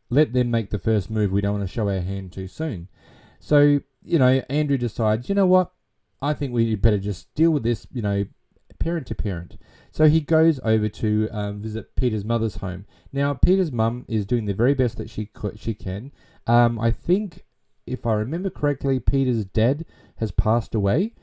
[0.10, 1.32] let them make the first move.
[1.32, 2.89] We don't want to show our hand too soon.
[3.39, 5.71] So you know, Andrew decides, you know what,
[6.21, 8.26] I think we better just deal with this, you know,
[8.78, 9.58] parent to parent.
[9.95, 12.86] So he goes over to um, visit Peter's mother's home.
[13.13, 16.12] Now, Peter's mum is doing the very best that she could, she can.
[16.48, 17.46] Um, I think,
[17.87, 19.85] if I remember correctly, Peter's dad
[20.17, 21.13] has passed away,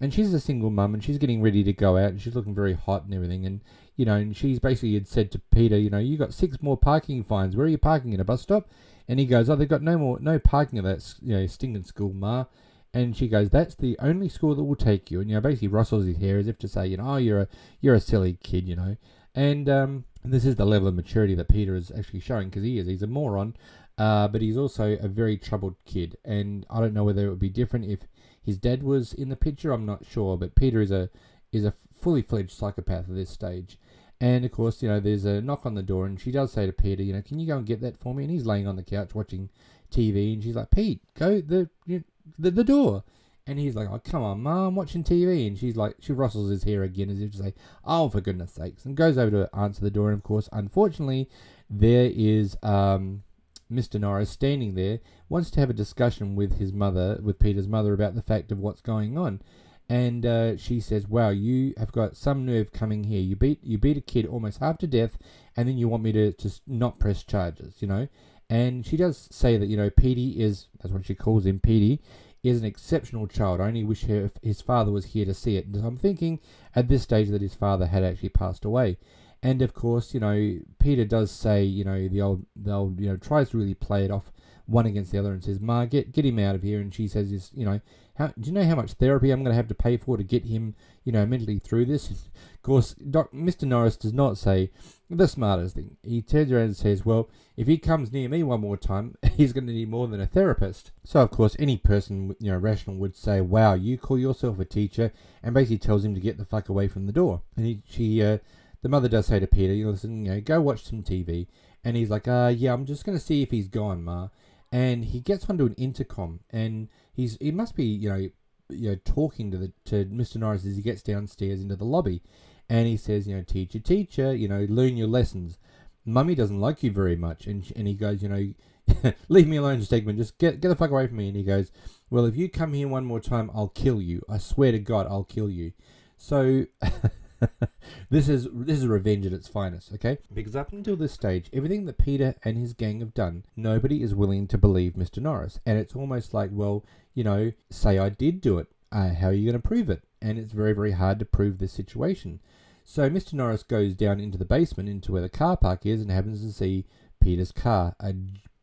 [0.00, 2.52] and she's a single mum, and she's getting ready to go out, and she's looking
[2.52, 3.62] very hot and everything, and
[3.94, 6.76] you know, and she's basically had said to Peter, you know, you got six more
[6.76, 7.54] parking fines.
[7.54, 8.68] Where are you parking in a bus stop?
[9.06, 11.84] And he goes, oh, they've got no more, no parking at that, you know, stinking
[11.84, 12.46] school, ma.
[12.94, 15.68] And she goes, "That's the only school that will take you." And you know, basically
[15.68, 17.48] rustles his hair as if to say, "You know, oh, you're a
[17.80, 18.96] you're a silly kid," you know.
[19.34, 22.78] And um, this is the level of maturity that Peter is actually showing because he
[22.78, 22.86] is.
[22.86, 23.54] He's a moron,
[23.98, 26.16] uh, but he's also a very troubled kid.
[26.24, 28.00] And I don't know whether it would be different if
[28.42, 29.72] his dad was in the picture.
[29.72, 31.10] I'm not sure, but Peter is a
[31.52, 33.78] is a fully fledged psychopath at this stage.
[34.20, 36.64] And of course, you know, there's a knock on the door, and she does say
[36.64, 38.24] to Peter, you know, can you go and get that for me?
[38.24, 39.50] And he's laying on the couch watching
[39.90, 42.04] TV, and she's like, Pete, go the you
[42.38, 43.04] the, the door.
[43.48, 45.46] And he's like, oh, come on, Ma, I'm watching TV.
[45.46, 47.54] And she's like, she rustles his hair again as if to say,
[47.84, 48.84] oh, for goodness sakes.
[48.84, 50.10] And goes over to answer the door.
[50.10, 51.28] And of course, unfortunately,
[51.70, 53.22] there is um,
[53.70, 54.00] Mr.
[54.00, 58.14] Norris standing there, wants to have a discussion with his mother, with Peter's mother, about
[58.14, 59.40] the fact of what's going on.
[59.88, 63.20] And uh, she says, "Wow, you have got some nerve coming here.
[63.20, 65.16] You beat you beat a kid almost half to death,
[65.56, 68.08] and then you want me to just not press charges, you know."
[68.48, 71.60] And she does say that you know Petey is that's what she calls him.
[71.60, 72.00] Petey
[72.42, 73.60] is an exceptional child.
[73.60, 75.66] I only wish her, his father was here to see it.
[75.66, 76.38] And I'm thinking
[76.74, 78.98] at this stage that his father had actually passed away.
[79.42, 83.08] And of course, you know, Peter does say, you know, the old, the old, you
[83.08, 84.32] know, tries to really play it off
[84.66, 87.06] one against the other and says, "Ma, get get him out of here." And she
[87.06, 87.80] says, "You know,
[88.16, 90.22] how do you know how much therapy I'm going to have to pay for to
[90.22, 93.62] get him, you know, mentally through this?" Of course, Doc, Mr.
[93.62, 94.70] Norris does not say
[95.08, 95.96] the smartest thing.
[96.02, 99.52] He turns around and says, "Well, if he comes near me one more time, he's
[99.52, 102.96] going to need more than a therapist." So, of course, any person you know rational
[102.96, 105.12] would say, "Wow, you call yourself a teacher,"
[105.42, 107.42] and basically tells him to get the fuck away from the door.
[107.56, 108.38] And he, she, uh,
[108.82, 111.46] the mother does say to Peter, "You know, listen, you know, go watch some TV."
[111.84, 114.28] And he's like, "Uh, yeah, I'm just going to see if he's gone, ma."
[114.72, 118.28] And he gets onto an intercom and he's he must be you know
[118.68, 120.36] you know talking to the to Mr.
[120.36, 122.22] Norris as he gets downstairs into the lobby
[122.68, 125.58] and he says you know teacher teacher you know learn your lessons.
[126.04, 127.46] Mummy doesn't like you very much.
[127.46, 130.90] And and he goes you know leave me alone Stegman just get get the fuck
[130.90, 131.28] away from me.
[131.28, 131.70] And he goes
[132.10, 134.22] well if you come here one more time I'll kill you.
[134.28, 135.72] I swear to god I'll kill you.
[136.16, 136.66] So
[138.10, 140.18] this is this is revenge at its finest, okay?
[140.32, 144.14] Because up until this stage, everything that Peter and his gang have done, nobody is
[144.14, 145.18] willing to believe Mr.
[145.18, 146.84] Norris, and it's almost like, well,
[147.14, 148.68] you know, say I did do it.
[148.92, 150.02] Uh, how are you going to prove it?
[150.22, 152.40] And it's very very hard to prove this situation.
[152.84, 153.34] So Mr.
[153.34, 156.52] Norris goes down into the basement, into where the car park is, and happens to
[156.52, 156.86] see
[157.20, 158.14] Peter's car, a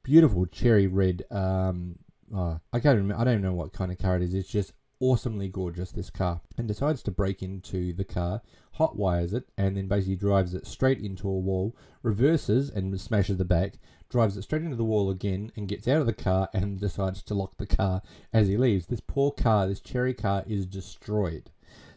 [0.03, 1.23] beautiful cherry red.
[1.29, 1.97] Um,
[2.33, 3.19] oh, I can't remember.
[3.19, 4.33] I don't know what kind of car it is.
[4.33, 4.71] It's just
[5.03, 8.41] awesomely gorgeous, this car, and decides to break into the car,
[8.73, 13.37] hot wires it, and then basically drives it straight into a wall, reverses and smashes
[13.37, 13.73] the back,
[14.09, 17.21] drives it straight into the wall again, and gets out of the car and decides
[17.21, 18.01] to lock the car
[18.31, 18.87] as he leaves.
[18.87, 21.49] This poor car, this cherry car, is destroyed.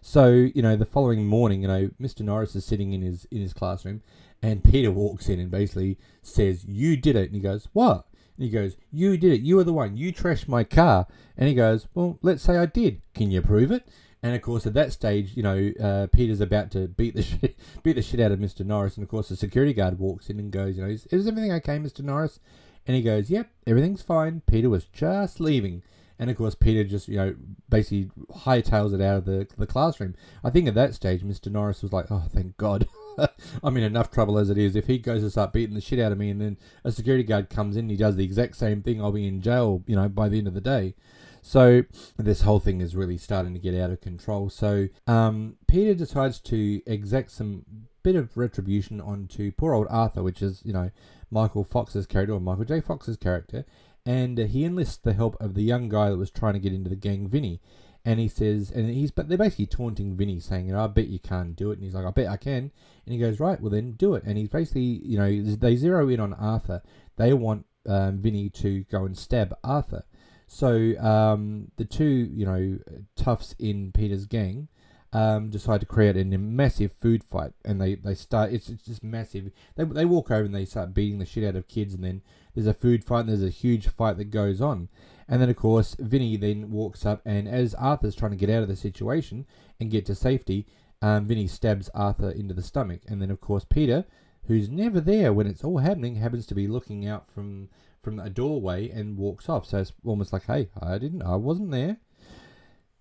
[0.02, 2.20] So, you know, the following morning, you know, Mr.
[2.20, 4.02] Norris is sitting in his in his classroom
[4.42, 7.26] and Peter walks in and basically says, You did it.
[7.26, 8.06] And he goes, What?
[8.36, 9.40] And he goes, You did it.
[9.40, 9.96] You were the one.
[9.96, 11.06] You trashed my car.
[11.36, 13.02] And he goes, Well, let's say I did.
[13.14, 13.88] Can you prove it?
[14.22, 17.56] And of course, at that stage, you know, uh, Peter's about to beat the shit,
[17.82, 18.64] beat the shit out of Mr.
[18.64, 21.26] Norris, and of course, the security guard walks in and goes, you know, is, is
[21.26, 22.00] everything okay, Mr.
[22.00, 22.40] Norris?
[22.86, 24.42] And he goes, yep, everything's fine.
[24.46, 25.82] Peter was just leaving.
[26.18, 27.36] And of course, Peter just, you know,
[27.68, 30.14] basically hightails it out of the, the classroom.
[30.42, 31.50] I think at that stage, Mr.
[31.50, 32.88] Norris was like, oh, thank God.
[33.62, 34.76] I'm in enough trouble as it is.
[34.76, 37.24] If he goes to start beating the shit out of me and then a security
[37.24, 39.96] guard comes in and he does the exact same thing, I'll be in jail, you
[39.96, 40.94] know, by the end of the day.
[41.42, 41.84] So
[42.16, 44.50] this whole thing is really starting to get out of control.
[44.50, 47.64] So um, Peter decides to exact some
[48.02, 50.90] bit of retribution onto poor old Arthur, which is, you know,
[51.30, 52.80] Michael Fox's character, or Michael J.
[52.80, 53.64] Fox's character,
[54.04, 56.90] and he enlists the help of the young guy that was trying to get into
[56.90, 57.60] the gang, Vinny.
[58.06, 61.08] And he says, and he's, but they're basically taunting Vinny, saying, you know, I bet
[61.08, 61.74] you can't do it.
[61.74, 62.70] And he's like, I bet I can.
[63.04, 64.22] And he goes, right, well then do it.
[64.24, 66.82] And he's basically, you know, they zero in on Arthur.
[67.16, 70.04] They want um, Vinny to go and stab Arthur.
[70.46, 72.78] So um, the two, you know,
[73.16, 74.68] toughs in Peter's gang
[75.12, 78.52] um, decide to create a massive food fight, and they, they start.
[78.52, 79.50] It's, it's just massive.
[79.74, 82.22] They they walk over and they start beating the shit out of kids, and then
[82.54, 83.20] there's a food fight.
[83.20, 84.88] and There's a huge fight that goes on,
[85.28, 88.62] and then of course Vinny then walks up, and as Arthur's trying to get out
[88.62, 89.46] of the situation
[89.80, 90.66] and get to safety,
[91.02, 94.04] um, Vinny stabs Arthur into the stomach, and then of course Peter,
[94.44, 97.68] who's never there when it's all happening, happens to be looking out from
[98.02, 99.66] from a doorway and walks off.
[99.66, 101.96] So it's almost like, hey, I didn't, I wasn't there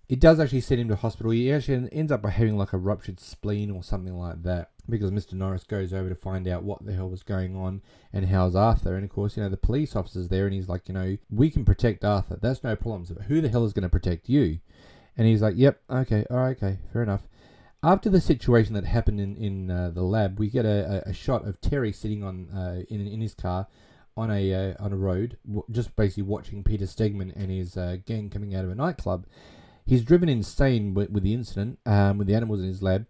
[0.08, 1.32] it does actually send him to hospital.
[1.32, 5.10] He actually ends up by having like a ruptured spleen or something like that because
[5.10, 5.34] Mr.
[5.34, 7.82] Norris goes over to find out what the hell was going on
[8.14, 8.96] and how's Arthur.
[8.96, 11.50] And of course, you know, the police officer's there and he's like, you know, we
[11.50, 12.38] can protect Arthur.
[12.40, 13.06] That's no problem.
[13.10, 14.60] But who the hell is going to protect you?
[15.18, 17.22] And he's like, yep, okay, all right, okay, fair enough.
[17.82, 21.14] After the situation that happened in, in uh, the lab, we get a, a, a,
[21.14, 23.68] shot of Terry sitting on uh, in, in his car
[24.18, 25.38] on a uh, on a road,
[25.70, 29.26] just basically watching Peter Stegman and his uh, gang coming out of a nightclub
[29.86, 33.08] He's driven insane with, with the incident, um, with the animals in his lab,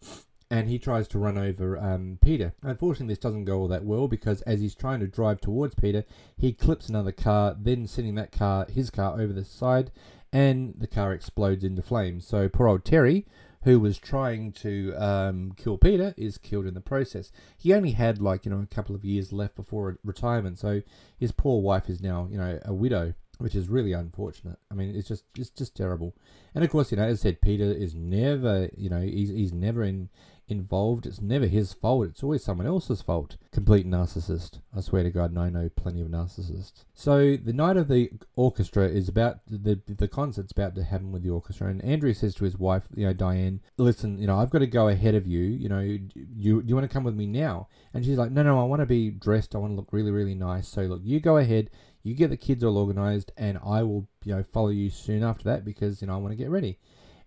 [0.51, 2.53] and he tries to run over um, Peter.
[2.61, 6.03] Unfortunately, this doesn't go all that well because as he's trying to drive towards Peter,
[6.37, 9.91] he clips another car, then sending that car, his car, over the side,
[10.33, 12.27] and the car explodes into flames.
[12.27, 13.25] So poor old Terry,
[13.63, 17.31] who was trying to um, kill Peter, is killed in the process.
[17.57, 20.81] He only had like you know a couple of years left before retirement, so
[21.17, 24.57] his poor wife is now you know a widow, which is really unfortunate.
[24.71, 26.15] I mean, it's just it's just terrible.
[26.53, 29.53] And of course, you know, as I said, Peter is never you know he's he's
[29.53, 30.09] never in
[30.47, 31.05] involved.
[31.05, 32.07] It's never his fault.
[32.07, 33.37] It's always someone else's fault.
[33.51, 34.59] Complete narcissist.
[34.75, 36.85] I swear to God, and I know plenty of narcissists.
[36.93, 41.23] So the night of the orchestra is about the the concert's about to happen with
[41.23, 44.49] the orchestra, and Andrew says to his wife, you know, Diane, listen, you know, I've
[44.51, 45.43] got to go ahead of you.
[45.43, 47.67] You know, you you want to come with me now?
[47.93, 49.55] And she's like, no, no, I want to be dressed.
[49.55, 50.67] I want to look really, really nice.
[50.67, 51.69] So look, you go ahead.
[52.05, 55.43] You get the kids all organized, and I will, you know, follow you soon after
[55.45, 56.77] that because you know I want to get ready.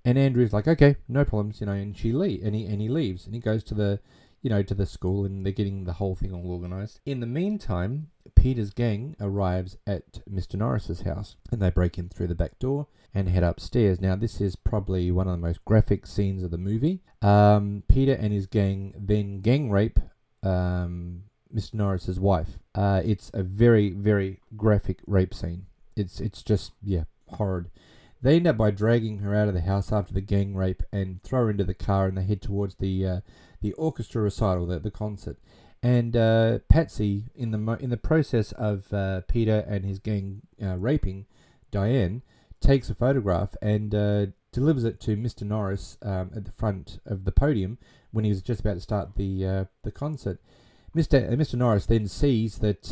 [0.04, 2.88] And Andrew's like, okay, no problems, you know, and she leave, and he and he
[2.88, 3.98] leaves, and he goes to the,
[4.40, 7.00] you know, to the school, and they're getting the whole thing all organized.
[7.04, 10.54] In the meantime, Peter's gang arrives at Mr.
[10.54, 14.00] Norris's house, and they break in through the back door and head upstairs.
[14.00, 17.02] Now, this is probably one of the most graphic scenes of the movie.
[17.20, 19.98] Um, Peter and his gang then gang rape
[20.44, 21.24] um,
[21.54, 21.74] Mr.
[21.74, 22.58] Norris's wife.
[22.74, 25.66] Uh, it's a very, very graphic rape scene.
[25.96, 27.70] It's it's just yeah horrid.
[28.20, 31.22] They end up by dragging her out of the house after the gang rape and
[31.22, 33.20] throw her into the car, and they head towards the uh,
[33.60, 35.38] the orchestra recital, the, the concert.
[35.82, 40.42] And uh, Patsy, in the mo- in the process of uh, Peter and his gang
[40.62, 41.26] uh, raping
[41.70, 42.22] Diane,
[42.60, 45.42] takes a photograph and uh, delivers it to Mr.
[45.42, 47.78] Norris um, at the front of the podium
[48.10, 50.40] when he was just about to start the the concert.
[50.96, 51.30] Mr.
[51.36, 51.54] Mr.
[51.54, 52.82] Norris then sees that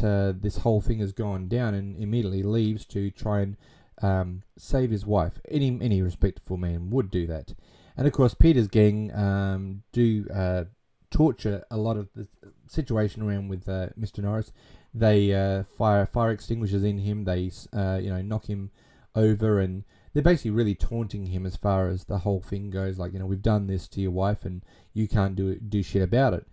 [0.42, 3.56] this whole thing has gone down and immediately leaves to try and
[4.02, 5.40] um, save his wife.
[5.48, 7.54] Any any respectful man would do that.
[7.96, 10.64] And of course, Peter's gang um, do uh,
[11.10, 12.28] torture a lot of the
[12.68, 14.18] situation around with uh, Mr.
[14.18, 14.52] Norris.
[14.94, 17.24] They uh, fire fire extinguishers in him.
[17.24, 18.70] They uh, you know knock him
[19.14, 22.98] over, and they're basically really taunting him as far as the whole thing goes.
[22.98, 26.02] Like you know, we've done this to your wife, and you can't do do shit
[26.02, 26.46] about it.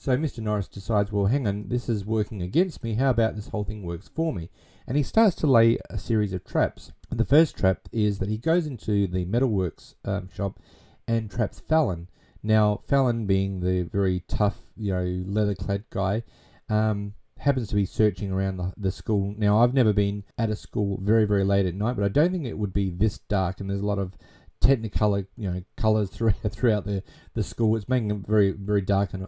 [0.00, 0.38] So Mr.
[0.38, 2.94] Norris decides, well, hang on, this is working against me.
[2.94, 4.48] How about this whole thing works for me?
[4.86, 6.92] And he starts to lay a series of traps.
[7.10, 10.58] The first trap is that he goes into the metalworks um, shop
[11.06, 12.08] and traps Fallon.
[12.42, 16.22] Now, Fallon, being the very tough, you know, leather-clad guy,
[16.70, 19.34] um, happens to be searching around the, the school.
[19.36, 22.32] Now, I've never been at a school very, very late at night, but I don't
[22.32, 23.60] think it would be this dark.
[23.60, 24.14] And there's a lot of
[24.62, 27.02] technicolor, you know, colors throughout throughout the
[27.34, 27.76] the school.
[27.76, 29.26] It's making it very very dark and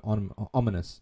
[0.54, 1.00] ominous.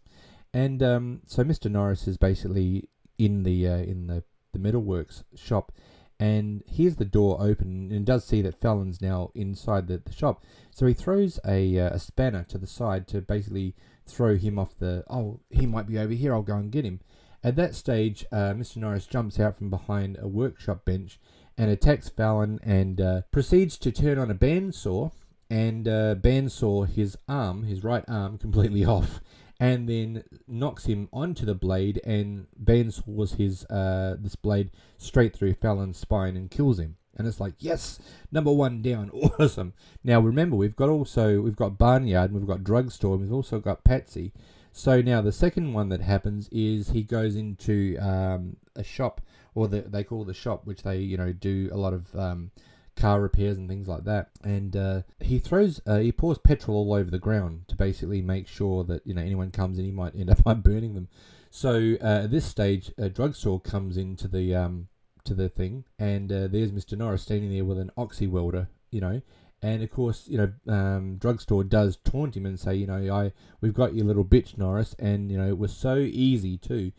[0.53, 1.71] And um, so Mr.
[1.71, 4.23] Norris is basically in the uh, in the
[4.53, 5.71] the metalworks shop,
[6.19, 10.43] and here's the door open and does see that Fallon's now inside the, the shop.
[10.69, 13.75] So he throws a, uh, a spanner to the side to basically
[14.05, 15.03] throw him off the.
[15.09, 16.33] Oh, he might be over here.
[16.33, 16.99] I'll go and get him.
[17.43, 18.77] At that stage, uh, Mr.
[18.77, 21.19] Norris jumps out from behind a workshop bench
[21.57, 25.11] and attacks Fallon and uh, proceeds to turn on a bandsaw
[25.49, 29.19] and uh, bandsaw his arm, his right arm, completely off,
[29.59, 35.53] and then knocks him onto the blade and bandsaws his uh, this blade straight through
[35.53, 36.95] Fallon's spine and kills him.
[37.17, 37.99] And it's like, yes,
[38.31, 39.73] number one down, awesome.
[40.03, 43.59] Now remember, we've got also we've got barnyard, and we've got drugstore, and we've also
[43.59, 44.31] got Patsy.
[44.71, 49.21] So now the second one that happens is he goes into um, a shop
[49.53, 52.51] or the, they call the shop, which they you know do a lot of um,
[52.95, 54.29] car repairs and things like that.
[54.43, 58.47] And uh, he throws, uh, he pours petrol all over the ground to basically make
[58.47, 61.07] sure that you know anyone comes in, he might end up by burning them.
[61.49, 64.87] So uh, at this stage, a drugstore comes into the um,
[65.25, 66.97] to the thing, and uh, there's Mr.
[66.97, 69.21] Norris standing there with an oxy welder, you know.
[69.63, 73.31] And of course, you know, um, drugstore does taunt him and say, you know, I
[73.59, 76.91] we've got you little bitch Norris, and you know it was so easy too.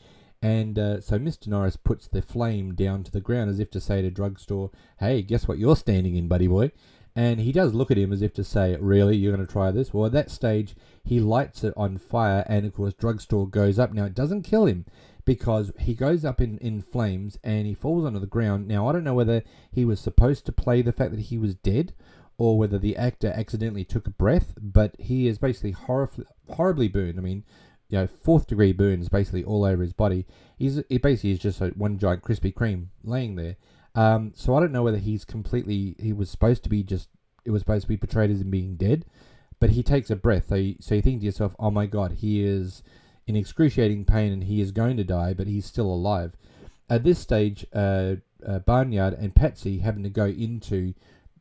[0.43, 1.47] And uh, so Mr.
[1.47, 5.23] Norris puts the flame down to the ground as if to say to Drugstore, hey,
[5.23, 6.73] guess what you're standing in, buddy boy?
[7.15, 9.71] And he does look at him as if to say, really, you're going to try
[9.71, 9.95] this?
[9.95, 10.75] Well, at that stage,
[11.05, 13.93] he lights it on fire, and of course, Drugstore goes up.
[13.93, 14.87] Now, it doesn't kill him
[15.25, 18.67] because he goes up in, in flames and he falls onto the ground.
[18.67, 21.55] Now, I don't know whether he was supposed to play the fact that he was
[21.55, 21.93] dead
[22.39, 27.19] or whether the actor accidentally took a breath, but he is basically horrif- horribly burned.
[27.19, 27.45] I mean,
[27.93, 30.27] you know, fourth degree burns basically all over his body.
[30.59, 33.57] He's it basically is just a, one giant Krispy Kreme laying there.
[33.95, 37.11] Um, so I don't know whether he's completely he was supposed to be just
[37.45, 39.05] it was supposed to be portrayed as him being dead,
[39.61, 40.49] but he takes a breath.
[40.49, 42.83] So you, so you think to yourself, oh my god, he is
[43.27, 46.33] in excruciating pain and he is going to die, but he's still alive.
[46.89, 48.17] At this stage, uh,
[48.47, 50.95] uh, Barnyard and Patsy happen to go into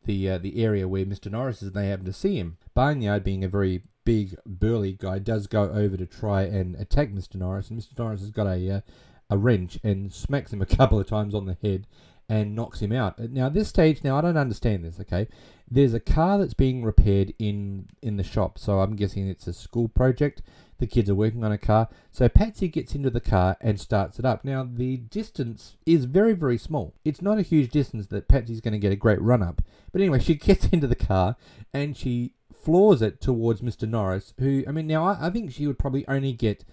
[0.03, 1.31] the uh, the area where Mr.
[1.31, 2.57] Norris is, and they happen to see him.
[2.73, 7.35] Barnyard, being a very big burly guy does go over to try and attack Mr.
[7.35, 7.97] Norris, and Mr.
[7.97, 8.81] Norris has got a uh,
[9.29, 11.87] a wrench and smacks him a couple of times on the head,
[12.31, 13.19] and knocks him out.
[13.19, 14.99] Now, at this stage, now I don't understand this.
[14.99, 15.27] Okay,
[15.69, 19.53] there's a car that's being repaired in in the shop, so I'm guessing it's a
[19.53, 20.41] school project.
[20.79, 24.17] The kids are working on a car, so Patsy gets into the car and starts
[24.17, 24.43] it up.
[24.43, 26.95] Now, the distance is very, very small.
[27.05, 29.61] It's not a huge distance that Patsy's going to get a great run up.
[29.91, 31.35] But anyway, she gets into the car
[31.71, 33.87] and she floors it towards Mr.
[33.87, 36.63] Norris, who, I mean, now I, I think she would probably only get,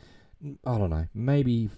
[0.66, 1.70] I don't know, maybe,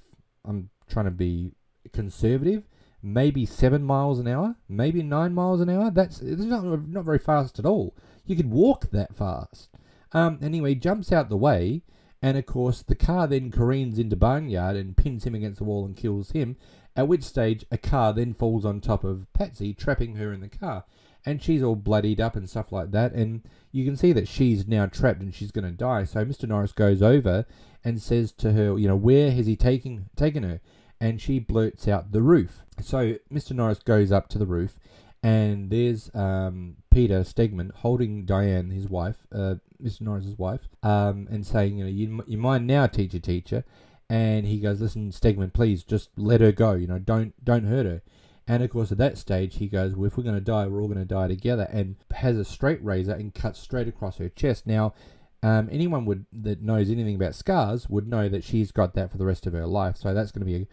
[0.44, 1.52] I'm trying to be
[1.92, 2.64] conservative,
[3.02, 5.90] maybe seven miles an hour, maybe nine miles an hour.
[5.90, 7.96] That's it's not not very fast at all.
[8.26, 9.68] You could walk that fast.
[10.12, 11.82] Um, anyway, jumps out the way,
[12.20, 15.84] and of course the car then careens into Barnyard and pins him against the wall
[15.84, 16.56] and kills him.
[16.96, 20.48] At which stage a car then falls on top of Patsy, trapping her in the
[20.48, 20.84] car,
[21.24, 23.12] and she's all bloodied up and stuff like that.
[23.12, 23.42] And
[23.72, 26.04] you can see that she's now trapped and she's going to die.
[26.04, 26.48] So Mr.
[26.48, 27.46] Norris goes over
[27.84, 30.60] and says to her, you know, where has he taken taken her?
[31.00, 32.62] And she blurts out the roof.
[32.82, 33.52] So Mr.
[33.52, 34.78] Norris goes up to the roof,
[35.22, 40.02] and there's um, Peter Stegman holding Diane, his wife, uh, Mr.
[40.02, 43.64] Norris's wife, um, and saying, you know, you, you mind now, teacher, teacher.
[44.10, 46.72] And he goes, listen, Stegman, please just let her go.
[46.72, 48.02] You know, don't don't hurt her.
[48.51, 50.82] And of course, at that stage, he goes, well, if we're going to die, we're
[50.82, 54.28] all going to die together, and has a straight razor and cuts straight across her
[54.28, 54.66] chest.
[54.66, 54.92] Now,
[55.40, 59.18] um, anyone would that knows anything about scars would know that she's got that for
[59.18, 59.98] the rest of her life.
[59.98, 60.66] So that's going to be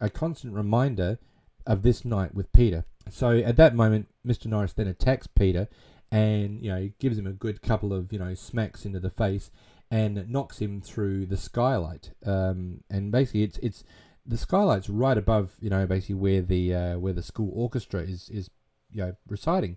[0.00, 1.20] a, a constant reminder
[1.64, 2.86] of this night with Peter.
[3.08, 4.46] So at that moment, Mr.
[4.46, 5.68] Norris then attacks Peter,
[6.10, 9.52] and you know gives him a good couple of you know smacks into the face,
[9.92, 12.14] and knocks him through the skylight.
[12.26, 13.84] Um, and basically, it's it's
[14.24, 18.28] the skylight's right above you know basically where the uh, where the school orchestra is
[18.30, 18.50] is
[18.90, 19.76] you know reciting.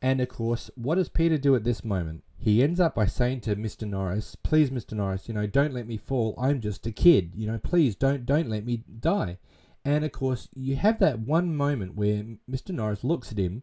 [0.00, 2.24] And of course, what does Peter do at this moment?
[2.36, 3.88] He ends up by saying to Mr.
[3.88, 4.94] Norris, "Please, Mr.
[4.94, 6.34] Norris, you know, don't let me fall.
[6.36, 7.32] I'm just a kid.
[7.36, 9.38] You know, please don't don't let me die."
[9.84, 12.70] And of course, you have that one moment where Mr.
[12.70, 13.62] Norris looks at him,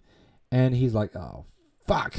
[0.52, 1.46] and he's like, "Oh,
[1.86, 2.16] fuck!"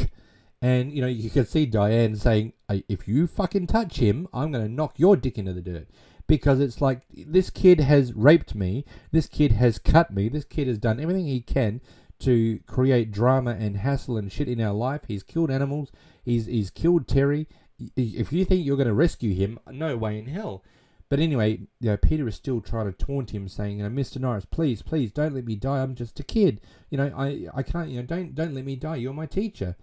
[0.61, 4.65] And you know, you can see Diane saying, "If you fucking touch him, I'm going
[4.65, 5.89] to knock your dick into the dirt."
[6.31, 10.69] Because it's like this kid has raped me, this kid has cut me, this kid
[10.69, 11.81] has done everything he can
[12.21, 15.03] to create drama and hassle and shit in our life.
[15.09, 15.91] He's killed animals.
[16.25, 17.49] He's he's killed Terry.
[17.97, 20.63] If you think you're going to rescue him, no way in hell.
[21.09, 24.19] But anyway, you know, Peter is still trying to taunt him, saying, you know, Mr.
[24.19, 25.83] Norris, please, please, don't let me die.
[25.83, 26.61] I'm just a kid.
[26.91, 28.97] You know, I, I can't, you know, don't, don't let me die.
[28.97, 29.75] You're my teacher.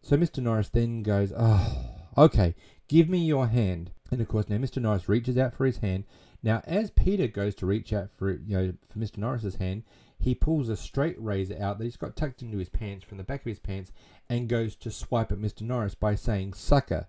[0.00, 0.38] So Mr.
[0.38, 1.84] Norris then goes, oh,
[2.16, 2.54] okay,
[2.88, 3.90] give me your hand.
[4.10, 4.80] And of course, now Mr.
[4.80, 6.04] Norris reaches out for his hand.
[6.42, 9.18] Now, as Peter goes to reach out for, you know, for Mr.
[9.18, 9.84] Norris's hand,
[10.18, 13.24] he pulls a straight razor out that he's got tucked into his pants from the
[13.24, 13.92] back of his pants
[14.28, 15.62] and goes to swipe at Mr.
[15.62, 17.08] Norris by saying, sucker.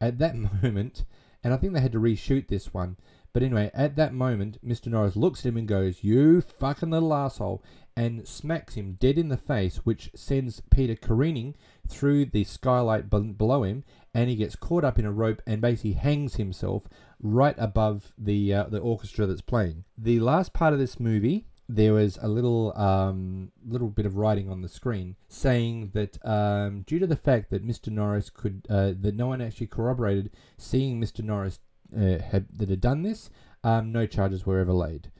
[0.00, 1.04] At that moment,
[1.42, 2.96] and I think they had to reshoot this one,
[3.34, 4.86] but anyway, at that moment, Mr.
[4.86, 7.64] Norris looks at him and goes, You fucking little asshole,
[7.96, 11.54] and smacks him dead in the face, which sends Peter careening
[11.88, 15.92] through the skylight below him, and he gets caught up in a rope and basically
[15.92, 16.88] hangs himself
[17.22, 19.84] right above the uh, the orchestra that's playing.
[19.96, 24.50] The last part of this movie there was a little um, little bit of writing
[24.50, 27.88] on the screen saying that um, due to the fact that Mr.
[27.88, 31.24] Norris could uh, that no one actually corroborated seeing Mr.
[31.24, 31.60] Norris
[31.96, 33.30] uh, had that had done this,
[33.62, 35.10] um, no charges were ever laid.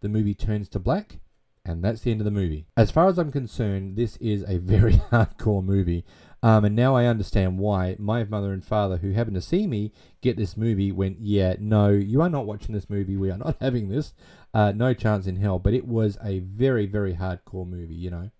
[0.00, 1.20] The movie turns to black,
[1.64, 2.66] and that's the end of the movie.
[2.76, 6.04] As far as I'm concerned, this is a very hardcore movie.
[6.42, 9.92] Um, and now I understand why my mother and father, who happened to see me
[10.20, 13.16] get this movie, went, Yeah, no, you are not watching this movie.
[13.16, 14.12] We are not having this.
[14.52, 15.58] Uh, no chance in hell.
[15.58, 18.30] But it was a very, very hardcore movie, you know.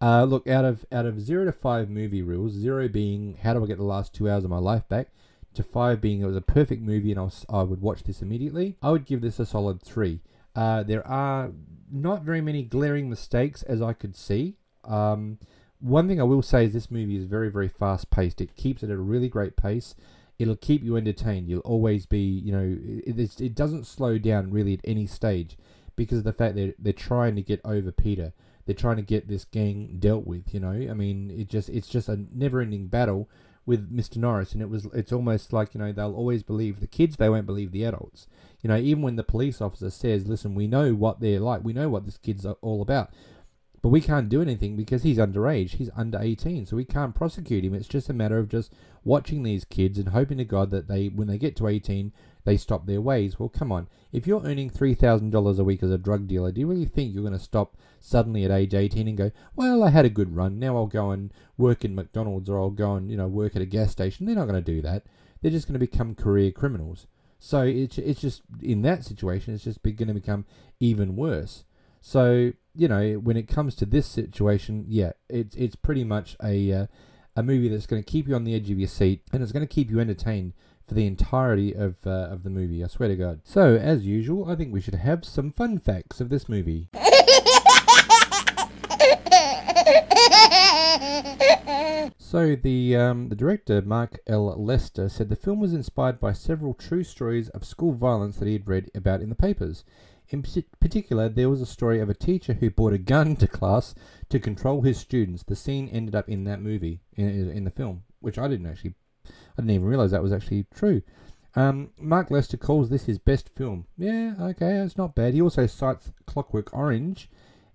[0.00, 3.62] Uh, look, out of out of zero to five movie rules, zero being how do
[3.62, 5.08] I get the last two hours of my life back,
[5.52, 8.22] to five being it was a perfect movie and I, was, I would watch this
[8.22, 10.20] immediately, I would give this a solid three.
[10.56, 11.52] Uh, there are
[11.92, 14.56] not very many glaring mistakes as I could see.
[14.84, 15.38] Um,
[15.80, 18.40] one thing I will say is this movie is very, very fast paced.
[18.40, 19.94] It keeps it at a really great pace.
[20.38, 21.48] It'll keep you entertained.
[21.48, 25.56] You'll always be, you know, it, it doesn't slow down really at any stage
[25.96, 28.32] because of the fact that they're trying to get over Peter.
[28.66, 30.54] They're trying to get this gang dealt with.
[30.54, 33.28] You know, I mean, it just it's just a never-ending battle
[33.66, 34.16] with Mr.
[34.16, 37.28] Norris, and it was it's almost like you know they'll always believe the kids, they
[37.28, 38.26] won't believe the adults.
[38.62, 41.64] You know, even when the police officer says, "Listen, we know what they're like.
[41.64, 43.10] We know what this kid's all about."
[43.82, 45.70] But we can't do anything because he's underage.
[45.70, 47.72] He's under 18, so we can't prosecute him.
[47.72, 48.72] It's just a matter of just
[49.04, 52.12] watching these kids and hoping to God that they, when they get to 18,
[52.44, 53.38] they stop their ways.
[53.38, 53.88] Well, come on.
[54.12, 57.22] If you're earning $3,000 a week as a drug dealer, do you really think you're
[57.22, 60.58] going to stop suddenly at age 18 and go, well, I had a good run.
[60.58, 63.62] Now I'll go and work in McDonald's or I'll go and, you know, work at
[63.62, 64.26] a gas station.
[64.26, 65.04] They're not going to do that.
[65.40, 67.06] They're just going to become career criminals.
[67.40, 70.44] So it's, it's just, in that situation, it's just going to become
[70.78, 71.64] even worse.
[72.00, 76.72] So you know, when it comes to this situation, yeah, it's it's pretty much a
[76.72, 76.86] uh,
[77.36, 79.52] a movie that's going to keep you on the edge of your seat and it's
[79.52, 80.52] going to keep you entertained
[80.86, 82.84] for the entirety of uh, of the movie.
[82.84, 83.40] I swear to God.
[83.44, 86.88] So as usual, I think we should have some fun facts of this movie.
[92.18, 94.54] So the um, the director Mark L.
[94.56, 98.52] Lester said the film was inspired by several true stories of school violence that he
[98.52, 99.84] had read about in the papers.
[100.28, 103.96] In particular, there was a story of a teacher who brought a gun to class
[104.28, 105.42] to control his students.
[105.42, 108.94] The scene ended up in that movie in, in the film, which I didn't actually
[109.26, 111.02] I didn't even realize that was actually true.
[111.56, 113.86] Um, Mark Lester calls this his best film.
[113.98, 115.34] Yeah, okay, it's not bad.
[115.34, 117.28] He also cites Clockwork Orange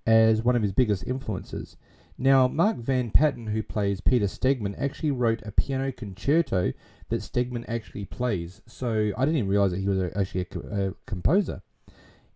[0.06, 1.76] as one of his biggest influences.
[2.18, 6.72] Now, Mark Van Patten, who plays Peter Stegman, actually wrote a piano concerto
[7.10, 8.62] that Stegman actually plays.
[8.66, 11.62] So I didn't even realize that he was a, actually a, a, composer.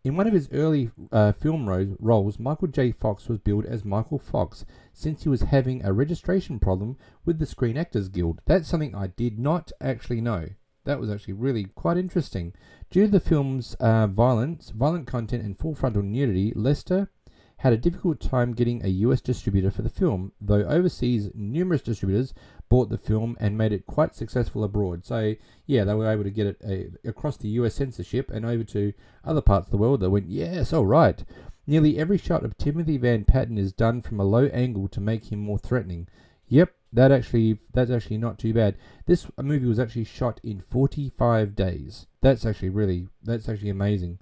[0.03, 2.91] In one of his early uh, film ro- roles, Michael J.
[2.91, 7.45] Fox was billed as Michael Fox since he was having a registration problem with the
[7.45, 8.41] Screen Actors Guild.
[8.45, 10.49] That's something I did not actually know.
[10.85, 12.53] That was actually really quite interesting.
[12.89, 17.11] Due to the film's uh, violence, violent content, and full frontal nudity, Lester
[17.59, 22.33] had a difficult time getting a US distributor for the film, though overseas numerous distributors
[22.69, 25.05] bought the film and made it quite successful abroad.
[25.05, 25.35] So,
[25.65, 28.93] yeah, they were able to get it across the US censorship and over to
[29.25, 31.21] other parts of the world that went, yes, all right.
[31.67, 35.29] Nearly every shot of Timothy Van Patten is done from a low angle to make
[35.29, 36.07] him more threatening.
[36.47, 38.75] Yep, that actually that's actually not too bad.
[39.05, 42.07] This movie was actually shot in 45 days.
[42.21, 44.19] That's actually really that's actually amazing.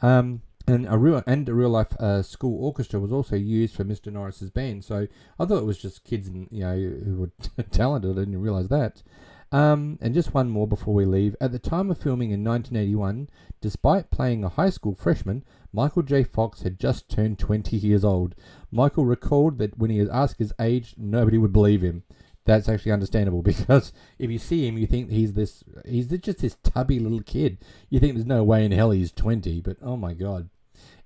[0.00, 3.84] Um, and a real and a real life uh, school orchestra was also used for
[3.84, 4.12] Mr.
[4.12, 4.84] Norris's band.
[4.84, 5.08] So
[5.38, 8.12] I thought it was just kids and you know who were talented.
[8.12, 9.02] I didn't realize that.
[9.50, 11.34] Um, and just one more before we leave.
[11.40, 15.42] At the time of filming in 1981, despite playing a high school freshman,
[15.72, 16.22] Michael J.
[16.22, 18.34] Fox had just turned 20 years old.
[18.70, 22.02] Michael recalled that when he was asked his age, nobody would believe him.
[22.44, 26.56] That's actually understandable because if you see him, you think he's this, he's just this
[26.62, 27.58] tubby little kid.
[27.88, 30.50] You think there's no way in hell he's 20, but oh my god.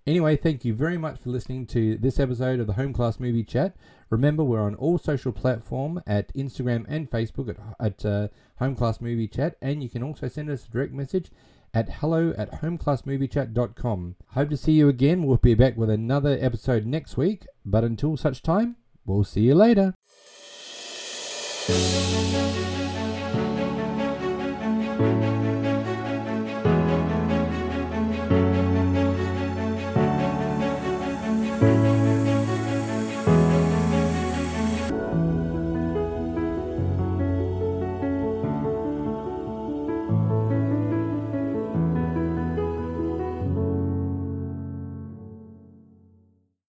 [0.06, 3.44] Anyway, thank you very much for listening to this episode of the Home Class Movie
[3.44, 3.76] Chat.
[4.10, 8.28] Remember, we're on all social platform at Instagram and Facebook at, at uh,
[8.58, 11.30] Home Class Movie Chat, and you can also send us a direct message
[11.72, 14.16] at hello at homeclassmoviechat.com.
[14.30, 15.22] Hope to see you again.
[15.22, 18.76] We'll be back with another episode next week, but until such time,
[19.06, 19.94] we'll see you later.